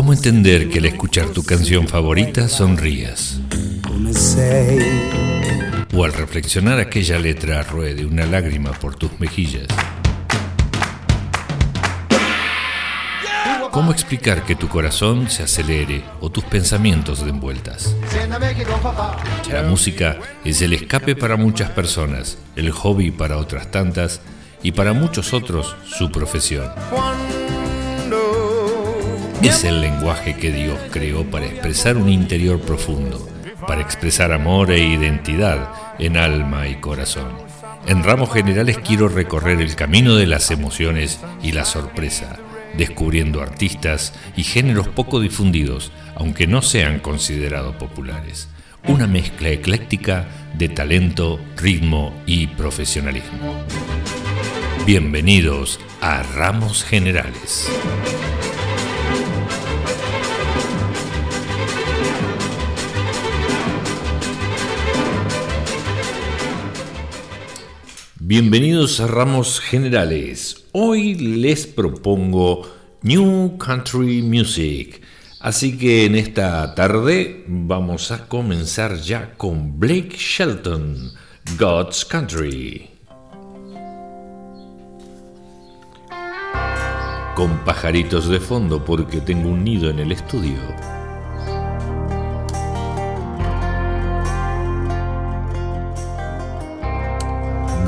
¿Cómo 0.00 0.14
entender 0.14 0.70
que 0.70 0.78
al 0.78 0.86
escuchar 0.86 1.28
tu 1.28 1.42
canción 1.42 1.86
favorita 1.86 2.48
sonrías? 2.48 3.38
O 5.94 6.04
al 6.06 6.14
reflexionar 6.14 6.80
aquella 6.80 7.18
letra 7.18 7.62
ruede 7.64 8.06
una 8.06 8.24
lágrima 8.24 8.72
por 8.72 8.94
tus 8.94 9.20
mejillas. 9.20 9.66
¿Cómo 13.70 13.92
explicar 13.92 14.46
que 14.46 14.56
tu 14.56 14.68
corazón 14.68 15.28
se 15.28 15.42
acelere 15.42 16.02
o 16.20 16.30
tus 16.30 16.44
pensamientos 16.44 17.22
den 17.22 17.38
vueltas? 17.38 17.94
La 19.52 19.64
música 19.64 20.16
es 20.46 20.62
el 20.62 20.72
escape 20.72 21.14
para 21.14 21.36
muchas 21.36 21.72
personas, 21.72 22.38
el 22.56 22.70
hobby 22.70 23.10
para 23.10 23.36
otras 23.36 23.70
tantas 23.70 24.22
y 24.62 24.72
para 24.72 24.94
muchos 24.94 25.34
otros 25.34 25.76
su 25.84 26.10
profesión. 26.10 26.70
Es 29.42 29.64
el 29.64 29.80
lenguaje 29.80 30.36
que 30.36 30.52
Dios 30.52 30.78
creó 30.90 31.24
para 31.24 31.46
expresar 31.46 31.96
un 31.96 32.08
interior 32.08 32.60
profundo, 32.60 33.28
para 33.66 33.80
expresar 33.80 34.32
amor 34.32 34.70
e 34.70 34.84
identidad 34.84 35.70
en 35.98 36.16
alma 36.16 36.68
y 36.68 36.76
corazón. 36.76 37.32
En 37.86 38.02
ramos 38.04 38.32
generales 38.32 38.78
quiero 38.78 39.08
recorrer 39.08 39.60
el 39.60 39.74
camino 39.76 40.16
de 40.16 40.26
las 40.26 40.50
emociones 40.50 41.20
y 41.42 41.52
la 41.52 41.64
sorpresa 41.64 42.38
descubriendo 42.74 43.42
artistas 43.42 44.14
y 44.36 44.44
géneros 44.44 44.88
poco 44.88 45.20
difundidos, 45.20 45.92
aunque 46.14 46.46
no 46.46 46.62
sean 46.62 47.00
considerados 47.00 47.76
populares. 47.76 48.48
Una 48.86 49.06
mezcla 49.06 49.50
ecléctica 49.50 50.28
de 50.54 50.68
talento, 50.68 51.38
ritmo 51.56 52.14
y 52.26 52.46
profesionalismo. 52.46 53.64
Bienvenidos 54.86 55.78
a 56.00 56.22
Ramos 56.22 56.84
Generales. 56.84 57.70
Bienvenidos 68.30 69.00
a 69.00 69.08
Ramos 69.08 69.58
Generales. 69.58 70.66
Hoy 70.70 71.16
les 71.16 71.66
propongo 71.66 72.62
New 73.02 73.58
Country 73.58 74.22
Music. 74.22 75.02
Así 75.40 75.76
que 75.76 76.04
en 76.04 76.14
esta 76.14 76.76
tarde 76.76 77.44
vamos 77.48 78.12
a 78.12 78.28
comenzar 78.28 78.98
ya 78.98 79.34
con 79.36 79.80
Blake 79.80 80.14
Shelton, 80.16 81.10
God's 81.58 82.04
Country. 82.04 82.88
Con 87.34 87.64
pajaritos 87.64 88.28
de 88.28 88.38
fondo 88.38 88.84
porque 88.84 89.20
tengo 89.20 89.48
un 89.48 89.64
nido 89.64 89.90
en 89.90 89.98
el 89.98 90.12
estudio. 90.12 90.89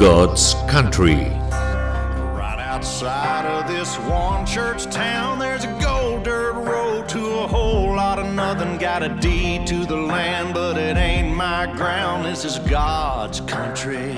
God's 0.03 0.55
Country. 0.69 1.29
Right 1.53 2.59
outside 2.59 3.47
of 3.47 3.69
this 3.69 3.97
one 3.99 4.45
church 4.45 4.87
town, 4.87 5.39
there's 5.39 5.63
a 5.63 5.79
gold 5.81 6.25
dirt 6.25 6.55
road 6.55 7.09
to 7.11 7.25
a 7.39 7.47
whole 7.47 7.95
lot 7.95 8.19
of 8.19 8.35
nothing. 8.35 8.79
Got 8.79 9.05
a 9.05 9.09
deed 9.09 9.65
to 9.69 9.87
the 9.87 9.95
land, 9.95 10.55
but 10.55 10.77
it 10.77 10.97
ain't 10.97 11.37
my 11.37 11.73
ground. 11.77 12.25
This 12.25 12.45
is 12.45 12.59
God's 12.69 13.43
country. 13.43 14.17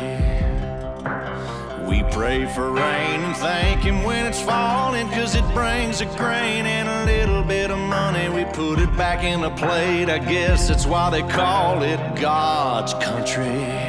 We 1.86 2.02
pray 2.10 2.46
for 2.54 2.70
rain 2.70 3.20
and 3.20 3.36
thank 3.36 3.82
Him 3.82 4.04
when 4.04 4.24
it's 4.24 4.40
falling, 4.40 5.06
cause 5.10 5.34
it 5.34 5.44
brings 5.52 6.00
a 6.00 6.06
grain 6.16 6.64
and 6.64 6.88
a 6.88 7.04
little 7.12 7.42
bit 7.42 7.70
of 7.70 7.76
money. 7.78 8.30
We 8.30 8.46
put 8.54 8.78
it 8.78 8.96
back 8.96 9.22
in 9.22 9.44
a 9.44 9.54
plate, 9.54 10.08
I 10.08 10.16
guess 10.16 10.66
that's 10.66 10.86
why 10.86 11.10
they 11.10 11.20
call 11.24 11.82
it 11.82 12.00
God's 12.18 12.94
country. 12.94 13.83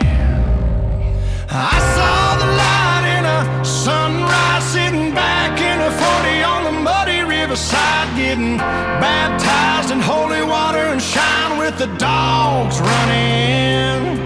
I 1.56 1.80
saw 1.96 2.36
the 2.36 2.50
light 2.52 3.06
in 3.16 3.24
a 3.24 3.64
sunrise 3.64 4.66
sitting 4.76 5.16
back 5.16 5.56
in 5.56 5.80
a 5.80 5.90
40 5.90 6.44
on 6.44 6.64
the 6.66 6.76
muddy 6.84 7.22
riverside 7.24 8.12
getting 8.18 8.58
baptized 8.58 9.90
in 9.92 10.02
holy 10.02 10.44
water 10.44 10.92
and 10.92 11.02
shine 11.02 11.58
with 11.58 11.78
the 11.78 11.88
dogs 11.96 12.82
running. 12.82 14.20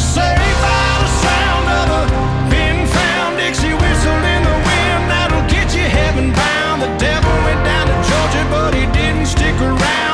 Saved 0.00 0.56
by 0.64 0.88
the 1.04 1.10
sound 1.20 1.66
of 1.68 1.86
a 2.00 2.02
pin 2.48 2.86
found 2.96 3.36
Dixie 3.36 3.76
whistle 3.76 4.22
in 4.32 4.42
the 4.48 4.58
wind 4.64 5.02
that'll 5.12 5.44
get 5.52 5.76
you 5.76 5.84
heaven 5.84 6.32
bound. 6.32 6.80
The 6.80 6.92
devil 6.96 7.34
went 7.44 7.60
down 7.60 7.92
to 7.92 7.96
Georgia, 8.08 8.44
but 8.48 8.72
he 8.72 8.86
didn't 8.96 9.26
stick 9.26 9.54
around. 9.60 10.07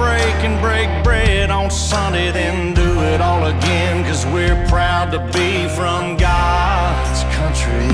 Break 0.00 0.38
and 0.48 0.58
break 0.62 0.88
bread 1.04 1.50
on 1.50 1.70
Sunday, 1.70 2.32
then 2.32 2.72
do 2.72 2.90
it 3.12 3.20
all 3.20 3.44
again. 3.44 4.02
Cause 4.04 4.24
we're 4.24 4.56
proud 4.66 5.10
to 5.12 5.18
be 5.38 5.68
from 5.76 6.16
God's 6.16 7.22
country. 7.36 7.89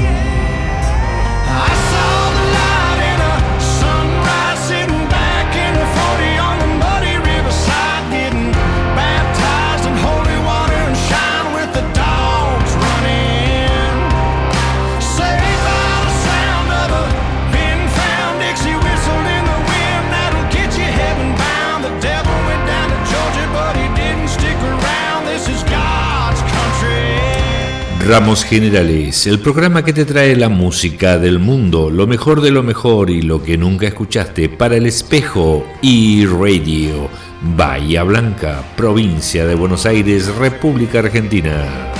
Ramos 28.06 28.44
Generales, 28.44 29.26
el 29.26 29.40
programa 29.40 29.84
que 29.84 29.92
te 29.92 30.04
trae 30.04 30.36
la 30.36 30.48
música 30.48 31.18
del 31.18 31.40
mundo, 31.40 31.90
lo 31.90 32.06
mejor 32.06 32.40
de 32.40 32.52
lo 32.52 32.62
mejor 32.62 33.10
y 33.10 33.20
lo 33.20 33.42
que 33.42 33.58
nunca 33.58 33.88
escuchaste 33.88 34.48
para 34.48 34.76
el 34.76 34.86
espejo 34.86 35.66
y 35.82 36.24
radio. 36.24 37.08
Bahía 37.56 38.04
Blanca, 38.04 38.62
provincia 38.76 39.44
de 39.44 39.56
Buenos 39.56 39.86
Aires, 39.86 40.32
República 40.36 41.00
Argentina. 41.00 41.92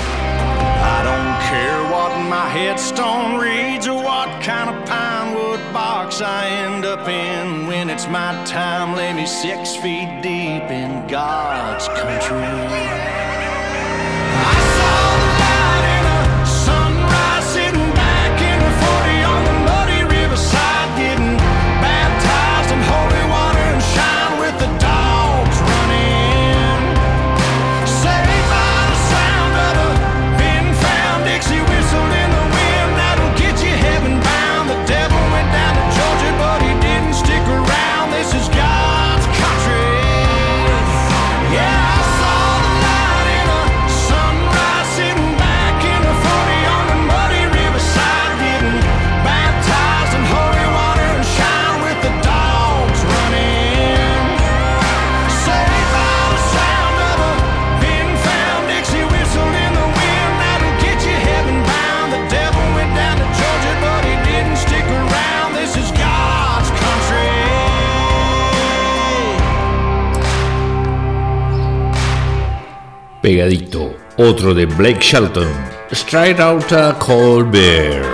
Otro 74.27 74.53
de 74.53 74.67
Blake 74.67 75.01
Shelton, 75.01 75.49
Straight 75.93 76.41
Out 76.41 76.73
a 76.73 76.97
Cold 76.99 77.51
Beer, 77.51 78.05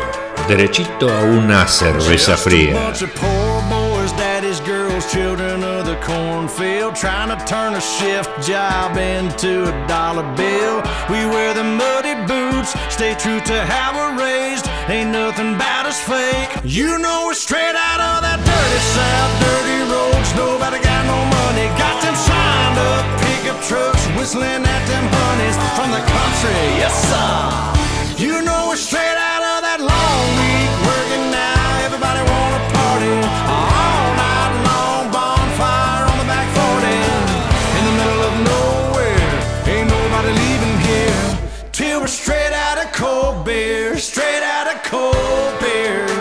derechito 0.46 1.08
a 1.08 1.22
una 1.22 1.66
cerveza 1.66 2.32
Just 2.32 2.44
fría. 2.44 2.74
bunch 2.74 3.02
of 3.02 3.14
poor 3.14 3.62
boys, 3.70 4.12
daddy's 4.12 4.60
girls, 4.60 5.10
children 5.10 5.32
children 5.62 5.64
of 5.64 5.86
the 5.86 5.96
cornfield, 6.04 6.94
trying 6.94 7.28
to 7.28 7.44
turn 7.46 7.74
a 7.74 7.80
shift 7.80 8.30
job 8.46 8.96
into 8.96 9.64
a 9.64 9.86
dollar 9.88 10.24
bill. 10.36 10.82
We 11.08 11.24
wear 11.26 11.54
the 11.54 11.64
muddy 11.64 12.14
boots, 12.26 12.74
stay 12.90 13.14
true 13.14 13.40
to 13.40 13.64
how 13.64 13.94
we're 13.96 14.18
raised. 14.20 14.66
Ain't 14.88 15.10
nothing 15.10 15.54
about 15.54 15.86
us 15.86 16.00
fake. 16.00 16.50
You 16.64 16.98
know 16.98 17.24
we're 17.26 17.34
straight 17.34 17.74
out 17.74 18.00
of 18.00 18.22
that 18.22 18.38
dirty 18.44 18.80
south, 18.94 19.32
dirty 19.40 19.78
roads. 19.90 20.30
Nobody 20.36 20.78
got 20.82 21.06
no 21.06 21.18
money, 21.24 21.66
got 21.68 21.71
them 22.02 22.16
signed 22.16 22.78
up 22.78 23.04
pickup 23.22 23.58
trucks, 23.62 24.06
whistling 24.18 24.64
at 24.66 24.82
them 24.90 25.06
honeys 25.14 25.56
from 25.78 25.90
the 25.94 26.02
country. 26.02 26.62
Yes, 26.82 26.94
sir. 27.08 27.82
You 28.18 28.42
know 28.42 28.68
we're 28.68 28.76
straight 28.76 29.18
out 29.32 29.42
of 29.42 29.58
that 29.66 29.80
long 29.80 30.22
week 30.42 30.70
working 30.90 31.24
now. 31.30 31.86
Everybody 31.86 32.22
wanna 32.26 32.60
party 32.74 33.14
all 33.46 34.06
night 34.18 34.52
long. 34.68 35.04
Bonfire 35.14 36.04
on 36.10 36.16
the 36.18 36.28
back 36.32 36.48
40 36.58 36.90
in 37.78 37.82
the 37.88 37.94
middle 38.00 38.22
of 38.30 38.34
nowhere. 38.50 39.30
Ain't 39.70 39.88
nobody 39.88 40.30
leaving 40.42 40.76
here 40.86 41.22
till 41.70 42.00
we're 42.00 42.16
straight 42.22 42.52
out 42.52 42.78
of 42.82 42.92
cold 42.92 43.44
beer. 43.44 43.96
Straight 43.98 44.42
out 44.42 44.66
of 44.74 44.82
cold 44.82 45.54
beer. 45.62 46.11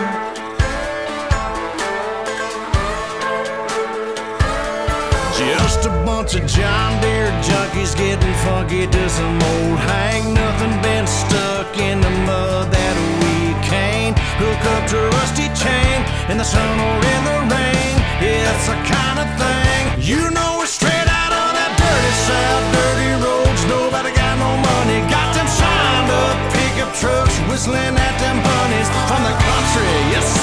Just 5.32 5.86
a 5.86 5.90
bunch 6.04 6.34
of 6.34 6.46
John 6.46 7.00
Deere 7.00 7.32
junkies 7.40 7.96
getting 7.96 8.34
funky 8.44 8.86
to 8.86 9.08
some 9.08 9.40
old 9.40 9.78
Hank. 9.78 10.28
Nothing 10.28 10.76
been 10.82 11.06
stuck 11.06 11.78
in 11.78 12.00
the 12.02 12.10
mud 12.28 12.70
that 12.70 12.96
we 13.24 13.56
can't 13.64 14.18
hook 14.36 14.62
up 14.76 14.84
to 14.92 14.98
rusty 15.16 15.48
chain 15.56 16.04
in 16.28 16.36
the 16.36 16.44
sun 16.44 16.76
or 16.76 16.96
in 17.00 17.22
the 17.24 17.38
rain. 17.48 17.94
Yeah, 18.20 18.52
it's 18.52 18.68
the 18.68 18.76
kind 18.84 19.18
of 19.24 19.28
thing 19.40 20.04
you 20.04 20.28
know 20.36 20.60
we're 20.60 20.68
straight 20.68 21.08
out 21.08 21.32
of 21.32 21.48
that 21.56 21.72
dirty 21.80 22.14
south, 22.28 22.64
dirty 22.76 23.12
roads. 23.24 23.62
Nobody 23.72 24.12
got 24.12 24.36
no 24.36 24.52
money, 24.52 25.00
got 25.08 25.32
them 25.32 25.48
signed 25.48 26.12
up 26.12 26.36
pickup 26.52 26.92
trucks, 27.00 27.36
whistling 27.48 27.96
at 27.96 28.16
them 28.20 28.36
honeys 28.36 28.88
from 29.08 29.24
the 29.24 29.32
country. 29.32 29.92
Yes, 30.12 30.41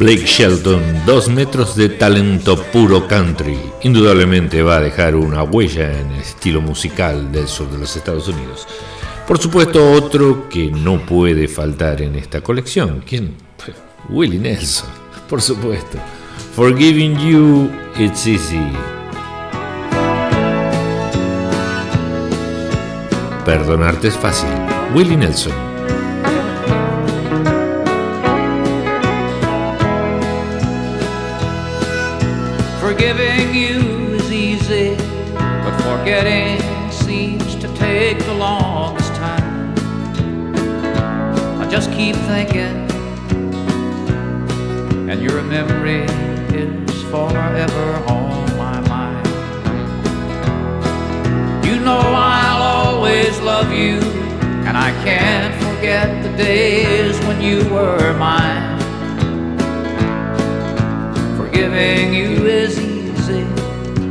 Blake 0.00 0.24
Shelton, 0.24 1.02
dos 1.04 1.28
metros 1.28 1.76
de 1.76 1.90
talento 1.90 2.56
puro 2.72 3.06
country. 3.06 3.58
Indudablemente 3.82 4.62
va 4.62 4.78
a 4.78 4.80
dejar 4.80 5.14
una 5.14 5.42
huella 5.42 5.92
en 5.92 6.10
el 6.12 6.20
estilo 6.20 6.62
musical 6.62 7.30
del 7.30 7.46
sur 7.46 7.70
de 7.70 7.76
los 7.76 7.94
Estados 7.94 8.26
Unidos. 8.26 8.66
Por 9.28 9.38
supuesto, 9.38 9.92
otro 9.92 10.48
que 10.48 10.70
no 10.70 11.04
puede 11.04 11.48
faltar 11.48 12.00
en 12.00 12.14
esta 12.14 12.40
colección. 12.40 13.04
¿Quién? 13.06 13.36
Willie 14.08 14.38
Nelson, 14.38 14.88
por 15.30 15.40
supuesto. 15.40 15.96
Forgiving 16.56 17.16
you, 17.20 17.70
it's 17.96 18.26
easy. 18.26 18.72
Perdonarte 23.44 24.08
es 24.08 24.16
fácil. 24.16 24.48
Willie 24.92 25.16
Nelson. 25.16 25.52
Forgiving 32.80 33.54
you 33.54 34.14
is 34.16 34.32
easy, 34.32 34.96
but 35.36 35.74
forgetting 35.82 36.60
seems 36.90 37.54
to 37.54 37.68
take 37.76 38.18
the 38.18 38.34
longest 38.34 39.14
time. 39.14 39.74
I 41.60 41.68
just 41.70 41.92
keep 41.92 42.16
thinking, 42.26 42.89
and 45.10 45.24
your 45.24 45.42
memory 45.42 46.04
is 46.56 47.02
forever 47.10 47.94
on 48.06 48.56
my 48.56 48.78
mind. 48.88 49.26
You 51.66 51.80
know 51.80 51.98
I'll 51.98 52.62
always 52.62 53.40
love 53.40 53.72
you, 53.72 53.98
and 54.68 54.76
I 54.78 54.92
can't 55.02 55.52
forget 55.64 56.22
the 56.22 56.28
days 56.36 57.18
when 57.26 57.42
you 57.42 57.68
were 57.70 58.16
mine. 58.18 58.78
Forgiving 61.36 62.14
you 62.14 62.46
is 62.46 62.78
easy, 62.78 63.42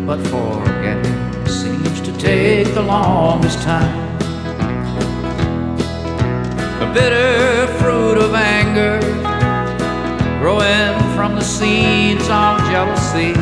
but 0.06 0.20
forgetting 0.28 1.48
seems 1.48 2.02
to 2.02 2.12
take 2.18 2.74
the 2.74 2.84
longest 2.84 3.62
time. 3.62 4.10
The 6.82 6.92
bitter 6.94 7.68
fruit 7.78 8.18
of 8.18 8.34
anger 8.34 9.09
growing 10.40 10.98
from 11.16 11.36
the 11.36 11.42
seeds 11.42 12.24
of 12.30 12.58
jealousy. 12.72 13.34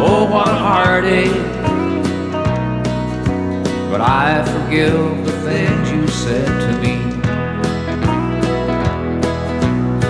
Oh, 0.00 0.26
what 0.32 0.48
a 0.48 0.54
heartache. 0.54 1.30
But 3.90 4.00
I 4.00 4.42
forgive 4.46 5.26
the 5.26 5.32
things 5.42 5.90
you 5.92 6.08
said 6.08 6.46
to 6.46 6.72
me. 6.80 6.96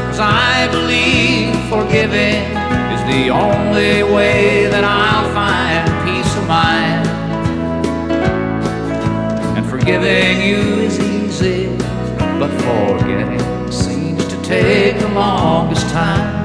Cause 0.06 0.20
I 0.20 0.68
believe 0.70 1.56
forgiving 1.68 2.44
is 2.94 3.02
the 3.12 3.30
only 3.30 4.04
way 4.14 4.68
that 4.68 4.84
I'll 4.84 5.28
find 5.34 5.84
peace 6.06 6.36
of 6.36 6.46
mind. 6.46 7.08
And 9.58 9.66
forgiving 9.66 10.40
you 10.48 10.84
is 10.84 11.00
easy, 11.00 11.66
but 12.38 12.50
forgetting 12.62 13.51
take 14.52 14.98
the 14.98 15.08
longest 15.08 15.88
time. 15.88 16.42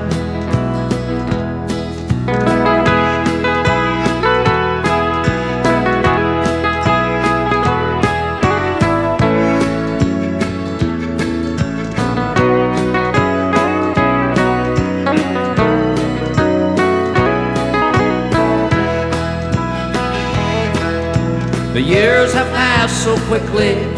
The 21.74 21.82
years 21.82 22.34
have 22.34 22.48
passed 22.54 23.04
so 23.04 23.18
quickly 23.28 23.97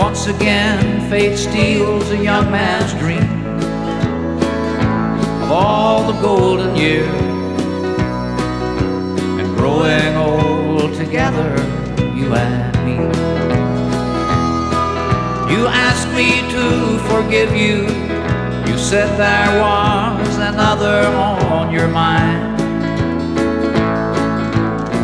once 0.00 0.28
again 0.28 1.10
fate 1.10 1.36
steals 1.36 2.10
a 2.10 2.16
young 2.16 2.50
man's 2.50 2.94
dream 2.94 3.30
of 5.42 5.50
all 5.52 6.10
the 6.10 6.18
golden 6.22 6.74
years 6.74 7.06
and 9.38 9.48
growing 9.58 10.16
old 10.16 10.94
together, 10.94 11.50
you 12.16 12.34
and 12.34 12.74
me. 12.86 12.96
You 15.52 15.66
asked 15.66 16.08
me 16.20 16.30
to 16.54 16.64
forgive 17.10 17.54
you. 17.54 17.82
You 18.70 18.78
said 18.78 19.08
there 19.18 19.60
was 19.60 20.38
another 20.38 21.08
on 21.58 21.70
your 21.70 21.88
mind. 21.88 22.58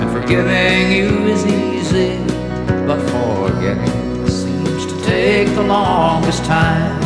And 0.01 0.11
forgiving 0.11 0.91
you 0.91 1.27
is 1.27 1.45
easy, 1.45 2.17
but 2.87 2.99
forgetting 3.11 3.96
take 5.27 5.53
the 5.57 5.63
longest 5.63 6.45
time. 6.45 7.01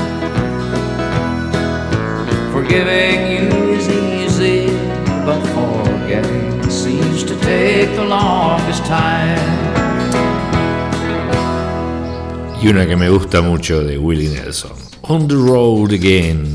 Forgiving 2.53 3.19
you 3.33 3.49
is 3.79 3.89
easy, 3.89 4.67
but 5.25 5.41
forgetting 5.57 6.69
seems 6.69 7.25
to 7.25 7.35
take 7.41 7.89
the 7.97 8.05
longest 8.05 8.85
time. 8.85 9.41
Y 12.63 12.69
una 12.69 12.87
que 12.87 12.95
me 12.95 13.09
gusta 13.09 13.41
mucho 13.41 13.83
de 13.83 13.97
Willie 13.97 14.29
Nelson, 14.29 14.77
On 15.09 15.27
the 15.27 15.37
Road 15.37 15.95
Again. 15.95 16.53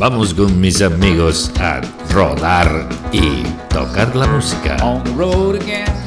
Vamos 0.00 0.34
con 0.34 0.60
mis 0.60 0.82
amigos 0.82 1.52
a 1.60 1.80
rodar 2.12 2.88
y 3.12 3.44
tocar 3.68 4.16
la 4.16 4.26
música. 4.26 4.76
On 4.82 5.04
the 5.04 5.10
road 5.12 5.62
again. 5.62 5.99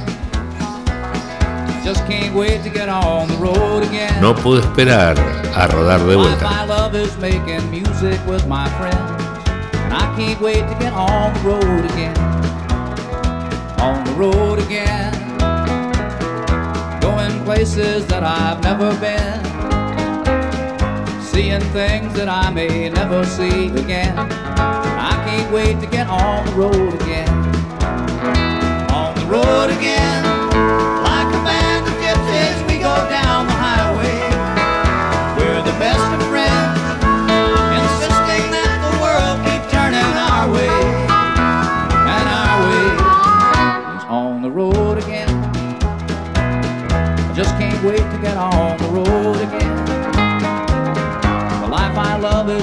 No 4.22 4.34
puedo 4.34 4.62
esperar 4.62 5.20
a 5.54 5.68
rodar 5.68 6.00
de 6.00 6.16
vuelta. 6.16 6.50
My 6.50 6.66
love 6.66 6.96
is 6.96 7.18
making 7.18 7.70
music 7.70 8.26
with 8.26 8.48
my 8.48 8.70
friends. 8.78 8.98
And 9.76 9.94
I 9.94 10.16
can't 10.16 10.40
wait 10.40 10.62
to 10.62 10.76
get 10.80 10.94
on 10.94 11.34
the 11.34 11.40
road 11.42 11.84
again. 11.92 12.18
On 13.82 14.02
the 14.06 14.14
road 14.14 14.60
again. 14.60 15.12
Going 17.02 17.44
places 17.44 18.08
that 18.08 18.24
I've 18.24 18.64
never 18.64 18.96
been. 19.02 19.44
Seeing 21.22 21.60
things 21.74 22.14
that 22.14 22.30
I 22.30 22.50
may 22.50 22.90
never 22.90 23.26
see 23.26 23.68
again. 23.76 24.18
I 24.18 25.22
can't 25.26 25.52
wait 25.52 25.82
to 25.82 25.88
get 25.88 26.08
on 26.08 26.46
the 26.46 26.52
road 26.54 26.94
again. 27.02 27.30
On 28.90 29.14
the 29.16 29.26
road 29.26 29.70
again. 29.78 29.93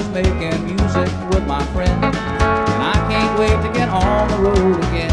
Making 0.09 0.65
music 0.65 1.09
with 1.29 1.45
my 1.47 1.63
friends. 1.73 2.03
And 2.03 2.83
I 2.83 2.95
can't 3.09 3.39
wait 3.39 3.55
to 3.65 3.73
get 3.77 3.89
on 3.89 4.27
the 4.29 4.49
road 4.49 4.77
again. 4.85 5.10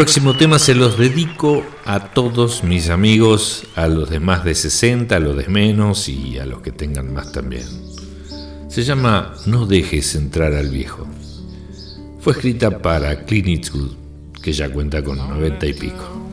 Próximo 0.00 0.34
tema 0.34 0.58
se 0.58 0.74
los 0.74 0.96
dedico 0.96 1.62
a 1.84 2.14
todos 2.14 2.64
mis 2.64 2.88
amigos, 2.88 3.64
a 3.74 3.86
los 3.86 4.08
de 4.08 4.18
más 4.18 4.44
de 4.44 4.54
60, 4.54 5.14
a 5.14 5.20
los 5.20 5.36
de 5.36 5.46
menos 5.48 6.08
y 6.08 6.38
a 6.38 6.46
los 6.46 6.62
que 6.62 6.72
tengan 6.72 7.12
más 7.12 7.32
también. 7.32 7.66
Se 8.68 8.82
llama 8.82 9.34
No 9.44 9.66
dejes 9.66 10.14
entrar 10.14 10.54
al 10.54 10.70
viejo. 10.70 11.06
Fue 12.18 12.32
escrita 12.32 12.78
para 12.78 13.26
Clint 13.26 13.66
que 14.42 14.54
ya 14.54 14.70
cuenta 14.70 15.04
con 15.04 15.18
90 15.18 15.66
y 15.66 15.74
pico. 15.74 16.30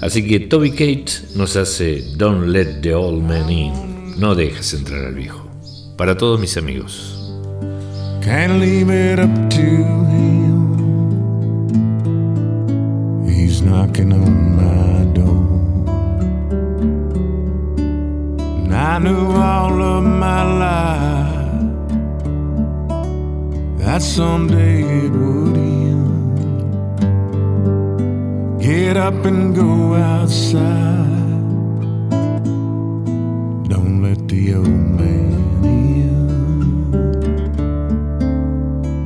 Así 0.00 0.26
que 0.26 0.40
Toby 0.40 0.70
Kate 0.70 1.12
nos 1.34 1.56
hace 1.56 2.02
Don't 2.16 2.48
let 2.48 2.80
the 2.80 2.94
old 2.94 3.22
man 3.22 3.50
in. 3.50 4.18
No 4.18 4.34
dejes 4.34 4.72
entrar 4.72 5.04
al 5.04 5.14
viejo. 5.14 5.46
Para 5.98 6.16
todos 6.16 6.40
mis 6.40 6.56
amigos. 6.56 7.34
Can't 8.22 8.58
leave 8.58 8.88
it 8.88 9.20
up 9.20 9.50
to 9.50 9.97
go 29.54 29.94
outside. 29.94 31.06
Don't 33.68 34.02
let 34.02 34.28
the 34.28 34.54
old 34.54 34.68
man 34.68 35.64
in. 35.64 36.90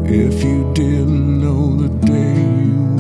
if 0.06 0.44
you 0.44 0.72
didn't 0.74 1.42
know 1.42 1.76
the 1.76 1.90
day 2.08 2.36
you 2.66 2.97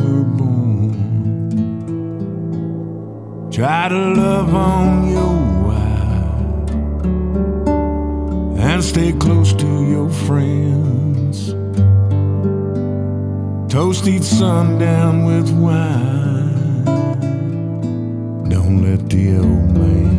Try 3.58 3.90
to 3.90 4.14
love 4.14 4.54
on 4.54 5.10
your 5.10 5.36
wife 5.66 6.70
and 8.60 8.84
stay 8.84 9.14
close 9.14 9.52
to 9.54 9.90
your 9.90 10.12
friends. 10.12 11.56
Toast 13.74 14.08
each 14.08 14.22
sundown 14.22 15.26
with 15.26 15.50
wine. 15.58 16.86
Don't 18.48 18.84
let 18.84 19.10
the 19.10 19.38
old 19.38 19.72
man 19.76 20.17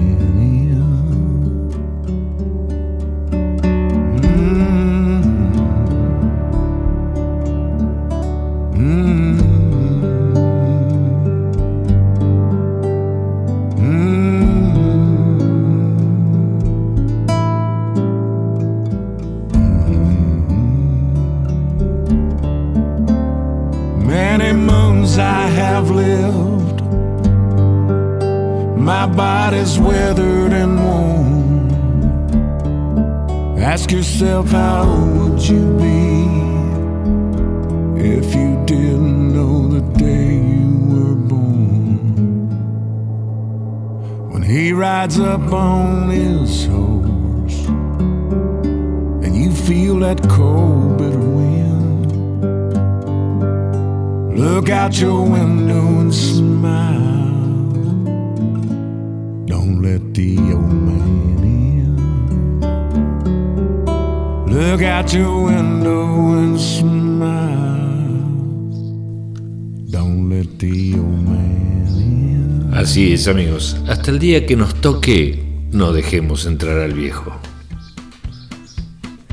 Así 72.72 73.12
es, 73.12 73.28
amigos. 73.28 73.76
Hasta 73.86 74.10
el 74.10 74.18
día 74.18 74.44
que 74.44 74.56
nos 74.56 74.74
toque, 74.80 75.68
no 75.70 75.92
dejemos 75.92 76.46
entrar 76.46 76.78
al 76.78 76.94
viejo. 76.94 77.32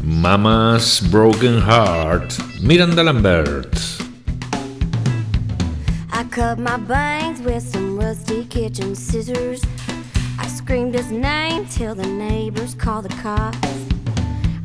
Mama's 0.04 1.02
Broken 1.10 1.62
Heart, 1.62 2.34
Miranda 2.62 3.04
Lambert. 3.04 3.76
I 6.12 6.24
cut 6.30 6.60
my 6.60 6.78
bangs 6.78 7.42
with 7.42 7.64
some 7.64 7.98
rusty 7.98 8.46
kitchen 8.46 8.96
scissors. 8.96 9.64
I 10.38 10.48
screamed 10.48 10.94
his 10.94 11.10
name 11.10 11.66
till 11.66 11.96
the 11.96 12.06
neighbors 12.06 12.76
called 12.76 13.06
the 13.06 13.16
cops. 13.24 13.58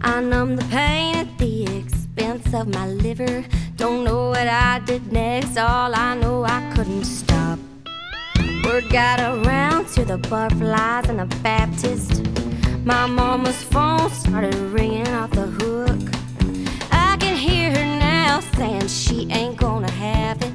I 0.03 0.21
numbed 0.21 0.59
the 0.59 0.67
pain 0.67 1.17
at 1.17 1.39
the 1.39 1.65
expense 1.79 2.53
of 2.53 2.69
my 2.69 2.87
liver. 2.87 3.45
Don't 3.81 4.05
know 4.05 4.29
what 4.29 4.47
I 4.47 4.81
did 4.85 5.11
next, 5.11 5.57
all 5.57 5.95
I 5.95 6.15
know 6.15 6.45
I 6.45 6.71
couldn't 6.77 7.05
stop. 7.05 7.59
Word 8.63 8.85
got 8.91 9.19
around 9.21 9.89
to 9.95 10.05
the 10.05 10.19
butterflies 10.19 11.09
and 11.09 11.19
the 11.19 11.37
Baptist. 11.37 12.27
My 12.85 13.07
mama's 13.07 13.63
phone 13.63 14.11
started 14.11 14.55
ringing 14.55 15.09
off 15.09 15.31
the 15.31 15.47
hook. 15.47 15.99
I 16.93 17.17
can 17.21 17.35
hear 17.35 17.71
her 17.71 17.87
now 17.99 18.41
saying 18.55 18.89
she 18.89 19.27
ain't 19.31 19.57
gonna 19.57 19.91
have 19.93 20.43
it. 20.43 20.53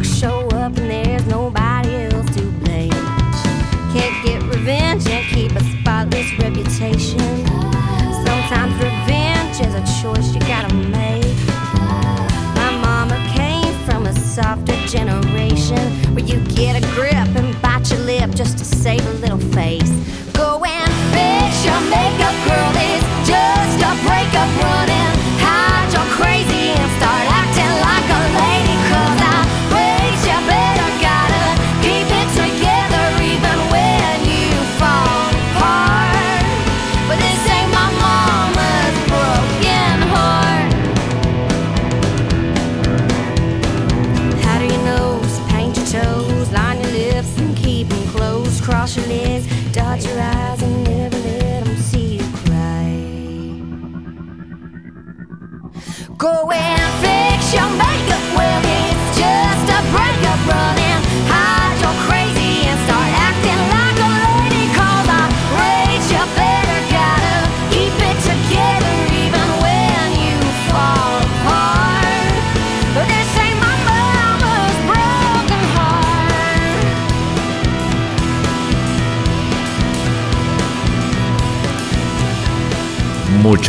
Trucks 0.00 0.18
show 0.18 0.46
up 0.48 0.76
and 0.76 0.90
there's 0.90 1.26
nobody 1.26 1.94
else 2.06 2.34
to 2.34 2.42
blame. 2.62 2.90
Can't 3.92 4.24
get 4.24 4.42
revenge 4.42 5.06
and 5.08 5.24
keep 5.26 5.52
a 5.52 5.64
spotless 5.64 6.32
reputation. 6.38 7.18
Sometimes 8.24 8.74
revenge 8.74 9.60
is 9.60 9.74
a 9.74 10.02
choice 10.02 10.34
you 10.34 10.40
gotta 10.40 10.72
make. 10.74 11.36
My 12.54 12.78
mama 12.82 13.16
came 13.34 13.74
from 13.84 14.06
a 14.06 14.12
softer 14.14 14.76
generation 14.86 16.14
where 16.14 16.24
you 16.24 16.40
get 16.54 16.76
a 16.76 16.86
grip 16.94 17.14
and 17.14 17.60
bite 17.62 17.90
your 17.90 18.00
lip 18.00 18.30
just 18.30 18.58
to 18.58 18.64
save 18.64 19.04
a 19.06 19.12
little 19.14 19.40
face. 19.52 19.90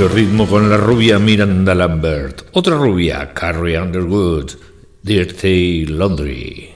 Mucho 0.02 0.16
ritmo 0.16 0.48
con 0.48 0.68
la 0.68 0.78
rubia 0.78 1.20
Miranda 1.20 1.76
Lambert. 1.76 2.46
Otra 2.54 2.76
rubia, 2.76 3.32
Carrie 3.34 3.78
Underwood, 3.78 4.58
Dirty 5.00 5.86
Laundry. 5.86 6.74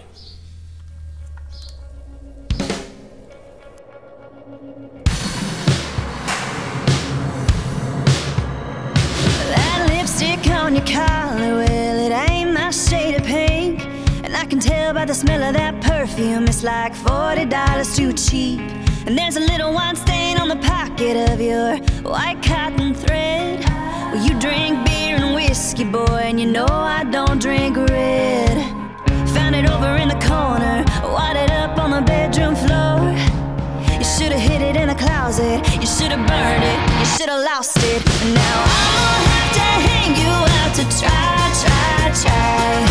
That 9.50 9.88
lipstick 9.90 10.48
on 10.52 10.76
your 10.76 10.86
collar, 10.86 11.66
well, 11.66 12.00
it 12.06 12.30
ain't 12.30 12.54
my 12.54 12.70
shade 12.70 13.16
of 13.16 13.26
pink. 13.26 13.84
And 14.24 14.36
I 14.36 14.46
can 14.46 14.60
tell 14.60 14.94
by 14.94 15.06
the 15.06 15.16
smell 15.16 15.42
of 15.42 15.56
that 15.56 15.82
perfume, 15.82 16.44
it's 16.44 16.64
like 16.64 16.94
$40 16.94 17.96
too 17.96 18.14
cheap. 18.14 18.62
And 19.08 19.16
there's 19.16 19.36
a 19.36 19.40
little 19.40 19.72
wine 19.72 19.96
stain 19.96 20.38
on 20.38 20.48
the 20.48 20.56
pocket 20.56 21.30
of 21.30 21.40
your 21.40 21.78
white 22.02 22.42
cotton 22.42 22.96
thread. 22.96 23.60
Well, 24.12 24.26
you 24.26 24.40
drink 24.40 24.84
beer 24.88 25.18
and 25.18 25.36
whiskey, 25.36 25.84
boy, 25.84 26.24
and 26.30 26.40
you 26.40 26.48
know 26.48 26.66
I 26.66 27.04
don't 27.04 27.40
drink 27.40 27.78
red. 27.78 28.58
Found 29.36 29.56
it 29.56 29.70
over 29.70 29.96
in 29.98 30.08
the 30.08 30.20
corner, 30.26 30.84
wadded 31.14 31.52
up 31.52 31.78
on 31.78 31.92
the 31.92 32.02
bedroom 32.02 32.56
floor. 32.56 33.14
You 33.96 34.04
should 34.04 34.32
have 34.32 34.42
hid 34.42 34.64
it 34.64 34.76
in 34.76 34.90
a 34.90 34.96
closet. 34.96 35.62
You 35.80 35.86
should 35.86 36.12
have 36.12 36.26
burned 36.28 36.64
it. 36.64 37.00
You 37.00 37.06
should 37.06 37.30
have 37.30 37.44
lost 37.44 37.78
it. 37.78 38.02
And 38.24 38.34
now 38.34 38.58
I'll 38.66 39.26
have 39.36 39.52
to 39.54 39.68
hang 39.86 40.16
you 40.18 40.34
out 40.62 40.74
to 40.80 40.84
try, 40.98 41.52
try, 41.62 42.12
try. 42.24 42.85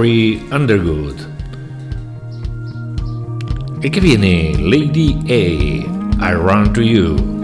Carrie 0.00 0.40
Underwood. 0.50 1.20
El 3.82 3.90
que 3.90 4.00
viene, 4.00 4.56
Lady 4.58 5.18
A, 5.28 6.30
I 6.30 6.34
Run 6.34 6.72
to 6.72 6.80
You. 6.80 7.39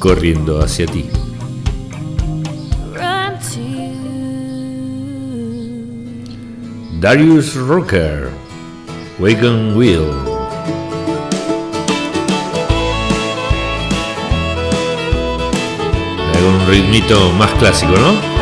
Corriendo 0.00 0.60
hacia 0.60 0.86
ti. 0.86 1.04
Darius 7.00 7.54
Rocker 7.54 8.28
Wagon 9.20 9.76
Wheel. 9.76 10.38
un 16.48 16.66
ritmito 16.66 17.32
más 17.32 17.52
clásico, 17.54 17.92
¿no? 17.92 18.37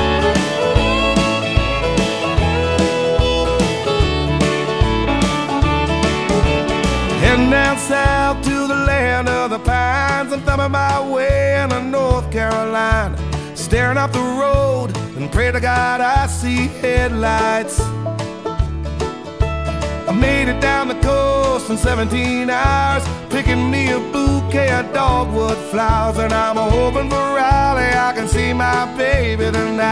And 15.26 15.32
pray 15.32 15.50
to 15.50 15.58
God 15.60 16.00
I 16.00 16.26
see 16.28 16.68
headlights. 16.80 17.80
I 20.08 20.12
made 20.12 20.48
it 20.48 20.60
down 20.60 20.86
the 20.88 20.94
coast 21.00 21.68
in 21.68 21.76
17 21.76 22.48
hours, 22.48 23.04
picking 23.28 23.68
me 23.70 23.90
a 23.90 23.98
bouquet 23.98 24.70
of 24.70 24.92
dogwood 24.92 25.58
flowers. 25.70 26.18
And 26.18 26.32
I'm 26.32 26.56
hoping 26.56 27.10
for 27.10 27.26
Raleigh, 27.38 27.96
I 28.08 28.12
can 28.14 28.28
see 28.28 28.52
my 28.52 28.86
baby 28.96 29.50
tonight. 29.50 29.86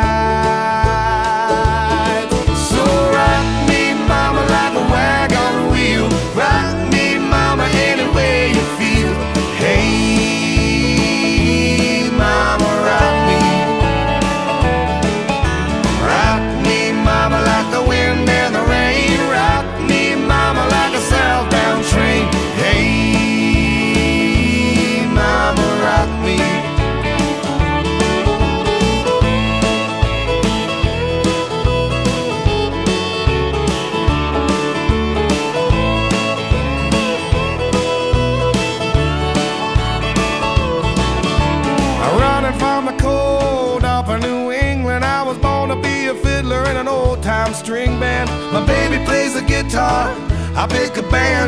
So 2.70 2.85
rock 3.18 3.47
me, 3.68 3.94
mama, 4.07 4.42
like 4.57 4.75
a 4.83 4.85
wagon 4.94 5.55
wheel. 5.73 6.09
Rock 6.38 6.77
me, 6.92 7.18
mama, 7.18 7.64
any 7.88 8.07
way 8.14 8.51
you 8.51 8.62
feel. 8.77 8.84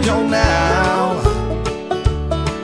Banjo 0.07 0.27
now. 0.29 1.21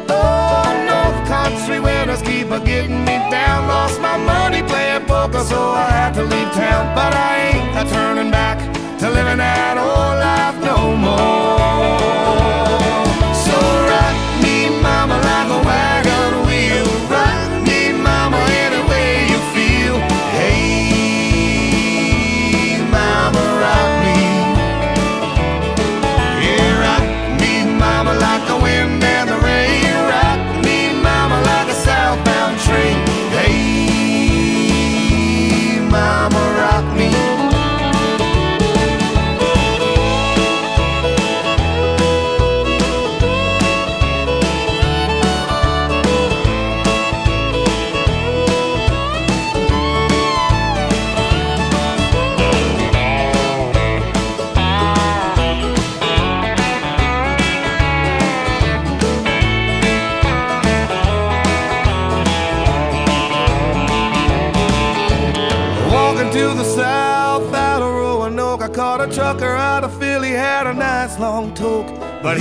Oh, 0.08 0.64
North 0.86 1.28
Country 1.28 1.80
winters 1.80 2.22
keep 2.22 2.50
a 2.50 2.60
getting 2.60 3.00
me 3.00 3.18
down. 3.30 3.68
Lost 3.68 4.00
my 4.00 4.16
money 4.16 4.62
playing 4.62 5.06
poker, 5.06 5.42
so 5.42 5.70
I 5.70 5.90
had 5.90 6.14
to 6.14 6.22
leave 6.22 6.52
town. 6.52 6.94
But 6.94 7.14
I 7.14 7.36
ain't 7.50 7.76
a 7.76 7.90
turning 7.90 8.30
back 8.30 8.51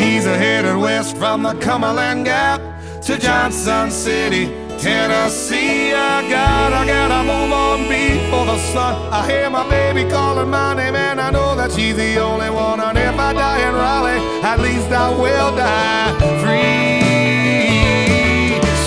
he's 0.02 0.26
headed 0.26 0.76
west 0.78 1.16
from 1.18 1.44
the 1.44 1.54
Cumberland 1.56 2.26
Gap 2.26 2.60
to 3.04 3.18
Johnson 3.18 3.92
City, 3.92 4.48
Tennessee. 4.80 5.94
I 5.94 6.28
gotta, 6.30 6.86
gotta 6.88 7.24
move 7.24 7.52
on 7.52 7.88
before 7.88 8.46
the 8.46 8.58
sun. 8.74 8.96
I 9.14 9.30
hear 9.30 9.50
my 9.50 9.68
baby 9.70 10.10
calling 10.10 10.50
my 10.50 10.74
name, 10.74 10.96
and 10.96 11.22
I 11.22 11.30
know 11.30 11.56
that 11.56 11.72
she's 11.72 11.96
the 11.96 12.18
only 12.18 12.50
one. 12.50 12.80
And 12.80 12.98
if 12.98 13.18
I 13.18 13.34
die 13.34 13.68
in 13.68 13.76
Raleigh, 13.76 14.22
at 14.44 14.60
least 14.60 14.92
I 14.92 15.10
will 15.10 15.56
die 15.56 16.14
free. 16.42 17.02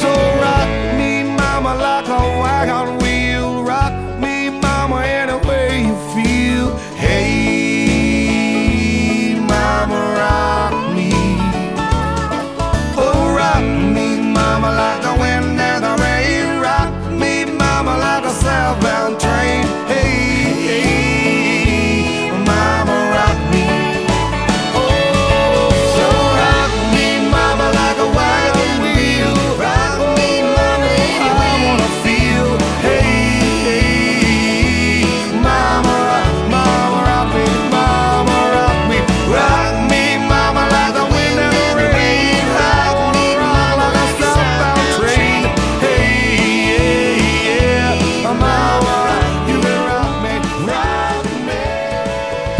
So 0.00 0.12
rock 0.42 0.68
me, 0.98 1.22
mama, 1.22 1.74
like 1.76 2.08
a 2.08 2.22
wagon 2.42 3.03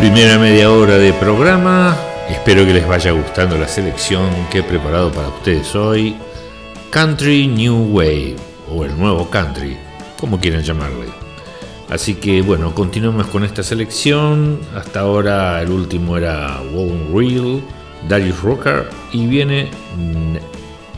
Primera 0.05 0.39
media 0.39 0.71
hora 0.71 0.99
de 0.99 1.15
programa. 1.15 1.97
Espero 2.29 2.67
que 2.67 2.75
les 2.75 2.87
vaya 2.87 3.13
gustando 3.13 3.57
la 3.57 3.67
selección 3.67 4.29
que 4.51 4.59
he 4.59 4.63
preparado 4.63 5.11
para 5.11 5.29
ustedes 5.29 5.75
hoy. 5.75 6.15
Country 6.91 7.47
New 7.47 7.89
Wave, 7.91 8.37
o 8.71 8.85
el 8.85 8.99
nuevo 8.99 9.31
country, 9.31 9.79
como 10.21 10.39
quieran 10.39 10.63
llamarle. 10.63 11.07
Así 11.89 12.17
que 12.17 12.43
bueno, 12.43 12.75
continuamos 12.75 13.29
con 13.29 13.45
esta 13.45 13.63
selección. 13.63 14.61
Hasta 14.77 15.01
ahora 15.01 15.63
el 15.63 15.71
último 15.71 16.19
era 16.19 16.61
Won't 16.75 17.11
Real, 17.15 17.63
Darius 18.07 18.43
Rucker, 18.43 18.91
y 19.11 19.27
viene 19.27 19.71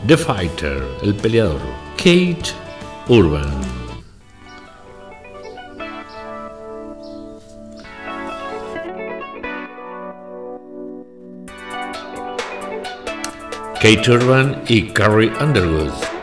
The 0.05 0.17
Fighter, 0.17 0.83
el 1.01 1.15
peleador, 1.15 1.61
Kate 1.95 2.51
Urban. 3.07 3.76
Kate 13.79 14.09
Urban 14.09 14.63
y 14.67 14.91
Carrie 14.91 15.31
Underwood. 15.39 16.16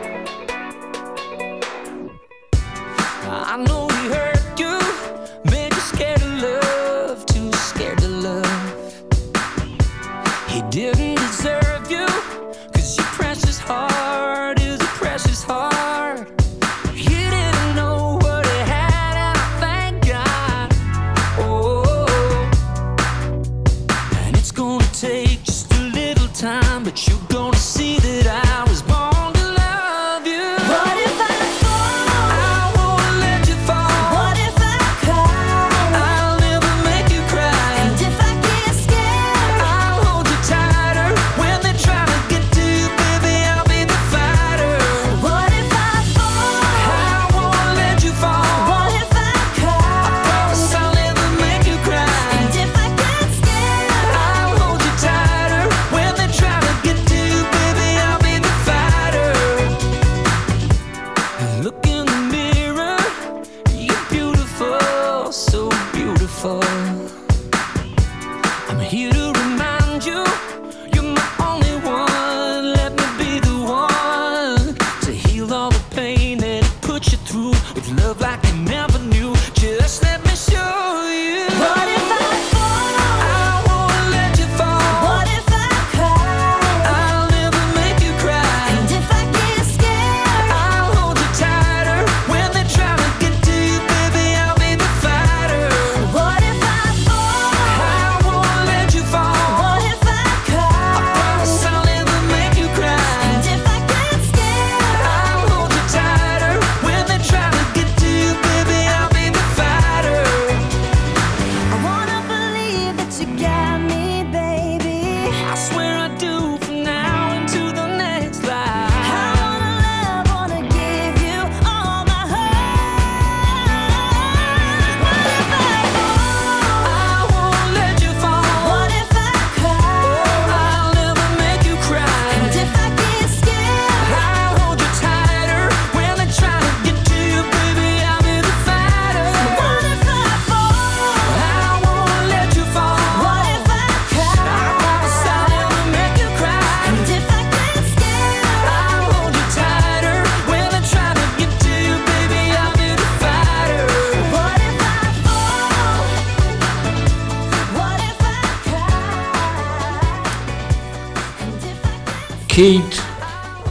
Keith 162.55 163.01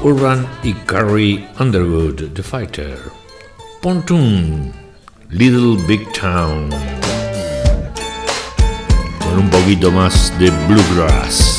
Urban 0.03 0.47
y 0.63 0.75
Carrie 0.85 1.49
Underwood, 1.59 2.35
The 2.35 2.43
Fighter. 2.43 2.99
Pontoon, 3.81 4.75
Little 5.31 5.83
Big 5.89 6.07
Town. 6.13 6.69
Con 9.21 9.39
un 9.39 9.49
poquito 9.49 9.91
más 9.91 10.39
de 10.39 10.51
bluegrass. 10.69 11.54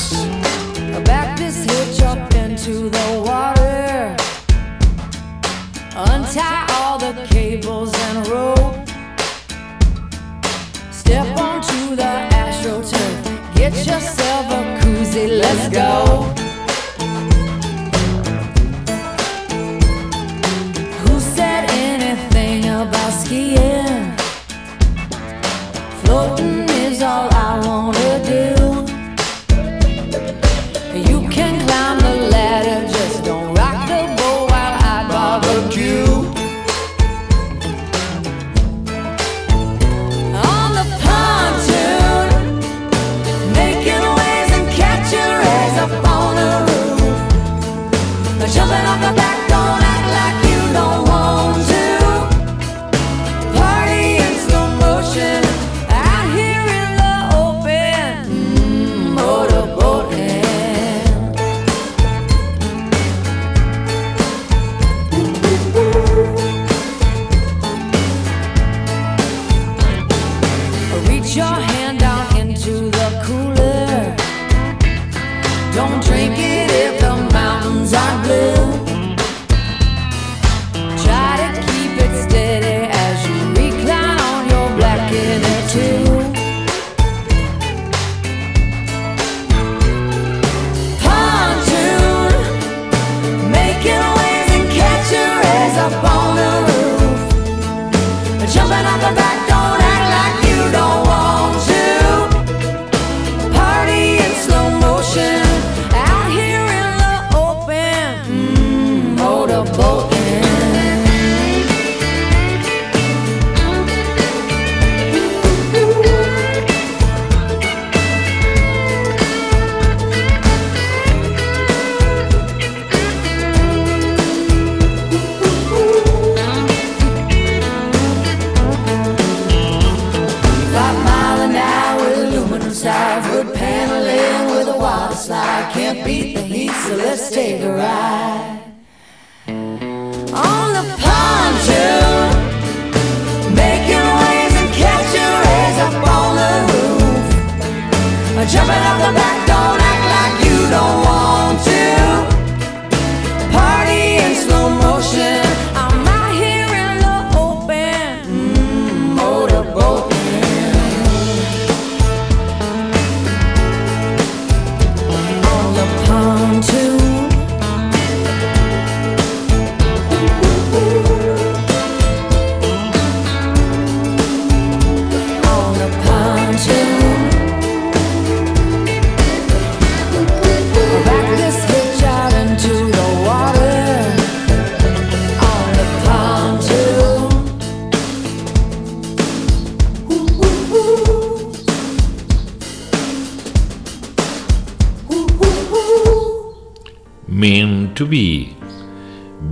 To 197.95 198.05
Be, 198.05 198.57